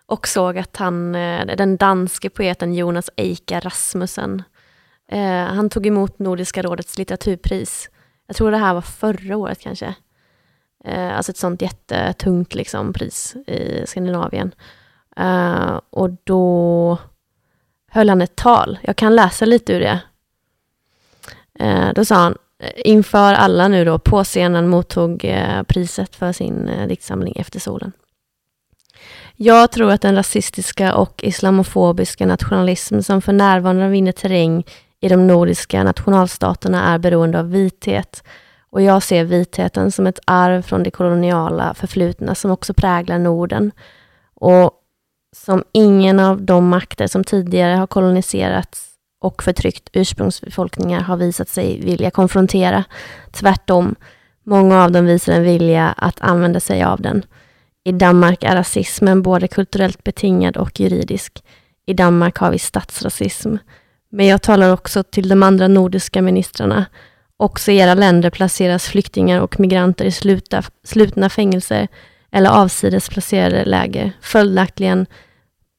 och 0.08 0.28
såg 0.28 0.58
att 0.58 0.76
han, 0.76 1.14
eh, 1.14 1.46
den 1.46 1.76
danske 1.76 2.30
poeten 2.30 2.74
Jonas 2.74 3.10
Eika 3.16 3.60
Rasmussen, 3.60 4.42
eh, 5.08 5.44
han 5.44 5.70
tog 5.70 5.86
emot 5.86 6.18
Nordiska 6.18 6.62
rådets 6.62 6.98
litteraturpris. 6.98 7.90
Jag 8.26 8.36
tror 8.36 8.50
det 8.50 8.56
här 8.56 8.74
var 8.74 8.80
förra 8.80 9.36
året 9.36 9.60
kanske. 9.60 9.94
Eh, 10.84 11.16
alltså 11.16 11.32
ett 11.32 11.36
sånt 11.36 11.62
jättetungt 11.62 12.54
liksom, 12.54 12.92
pris 12.92 13.36
i 13.46 13.86
Skandinavien. 13.86 14.52
Eh, 15.16 15.80
och 15.90 16.10
då 16.24 16.98
höll 17.90 18.08
han 18.08 18.22
ett 18.22 18.36
tal. 18.36 18.78
Jag 18.82 18.96
kan 18.96 19.16
läsa 19.16 19.44
lite 19.44 19.72
ur 19.72 19.80
det. 19.80 20.00
Eh, 21.58 21.92
då 21.94 22.04
sa 22.04 22.14
han, 22.14 22.36
eh, 22.58 22.72
inför 22.74 23.34
alla 23.34 23.68
nu 23.68 23.84
då 23.84 23.98
på 23.98 24.24
scenen 24.24 24.68
mottog 24.68 25.34
priset 25.66 26.16
för 26.16 26.32
sin 26.32 26.70
diktsamling 26.88 27.34
Efter 27.36 27.60
solen. 27.60 27.92
Jag 29.40 29.70
tror 29.70 29.90
att 29.90 30.00
den 30.00 30.14
rasistiska 30.14 30.94
och 30.94 31.24
islamofobiska 31.24 32.26
nationalism 32.26 33.00
som 33.00 33.22
för 33.22 33.32
närvarande 33.32 33.88
vinner 33.88 34.12
terräng 34.12 34.64
i 35.00 35.08
de 35.08 35.26
nordiska 35.26 35.84
nationalstaterna 35.84 36.94
är 36.94 36.98
beroende 36.98 37.38
av 37.38 37.50
vithet. 37.50 38.24
Och 38.70 38.82
jag 38.82 39.02
ser 39.02 39.24
vitheten 39.24 39.92
som 39.92 40.06
ett 40.06 40.18
arv 40.24 40.62
från 40.62 40.82
det 40.82 40.90
koloniala 40.90 41.74
förflutna 41.74 42.34
som 42.34 42.50
också 42.50 42.74
präglar 42.74 43.18
Norden. 43.18 43.72
Och 44.34 44.70
som 45.36 45.64
ingen 45.72 46.20
av 46.20 46.42
de 46.42 46.68
makter 46.68 47.06
som 47.06 47.24
tidigare 47.24 47.76
har 47.76 47.86
koloniserats 47.86 48.88
och 49.20 49.42
förtryckt 49.42 49.88
ursprungsbefolkningar 49.92 51.00
har 51.00 51.16
visat 51.16 51.48
sig 51.48 51.80
vilja 51.80 52.10
konfrontera. 52.10 52.84
Tvärtom, 53.32 53.94
många 54.42 54.84
av 54.84 54.92
dem 54.92 55.06
visar 55.06 55.32
en 55.32 55.42
vilja 55.42 55.88
att 55.96 56.20
använda 56.20 56.60
sig 56.60 56.82
av 56.82 57.00
den. 57.00 57.24
I 57.88 57.92
Danmark 57.92 58.44
är 58.44 58.56
rasismen 58.56 59.22
både 59.22 59.48
kulturellt 59.48 60.04
betingad 60.04 60.56
och 60.56 60.80
juridisk. 60.80 61.44
I 61.86 61.94
Danmark 61.94 62.36
har 62.36 62.50
vi 62.50 62.58
statsrasism. 62.58 63.56
Men 64.10 64.26
jag 64.26 64.42
talar 64.42 64.72
också 64.72 65.02
till 65.02 65.28
de 65.28 65.42
andra 65.42 65.68
nordiska 65.68 66.22
ministrarna. 66.22 66.86
Också 67.36 67.70
i 67.70 67.78
era 67.78 67.94
länder 67.94 68.30
placeras 68.30 68.86
flyktingar 68.86 69.40
och 69.40 69.60
migranter 69.60 70.04
i 70.04 70.12
sluta, 70.12 70.62
slutna 70.84 71.28
fängelser 71.28 71.88
eller 72.32 72.50
avsides 72.50 73.08
placerade 73.08 73.64
läger. 73.64 74.12
Följaktligen 74.20 75.06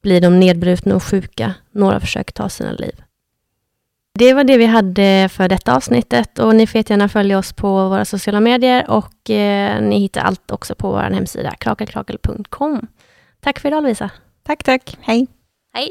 blir 0.02 0.20
de 0.20 0.40
nedbrutna 0.40 0.94
och 0.94 1.02
sjuka. 1.02 1.54
Några 1.72 2.00
försöker 2.00 2.32
ta 2.32 2.48
sina 2.48 2.72
liv. 2.72 3.02
Det 4.18 4.34
var 4.34 4.44
det 4.44 4.56
vi 4.56 4.66
hade 4.66 5.28
för 5.32 5.48
detta 5.48 5.76
avsnittet 5.76 6.38
och 6.38 6.54
ni 6.54 6.66
får 6.66 6.90
gärna 6.90 7.08
följa 7.08 7.38
oss 7.38 7.52
på 7.52 7.88
våra 7.88 8.04
sociala 8.04 8.40
medier 8.40 8.90
och 8.90 9.30
eh, 9.30 9.82
ni 9.82 9.98
hittar 9.98 10.20
allt 10.20 10.50
också 10.50 10.74
på 10.74 10.90
vår 10.90 11.00
hemsida 11.00 11.50
krakelkrakel.com. 11.50 12.86
Tack 13.40 13.58
för 13.58 13.68
idag 13.68 13.82
Lovisa. 13.82 14.10
Tack, 14.42 14.64
tack. 14.64 14.96
Hej. 15.00 15.26
Hej. 15.74 15.90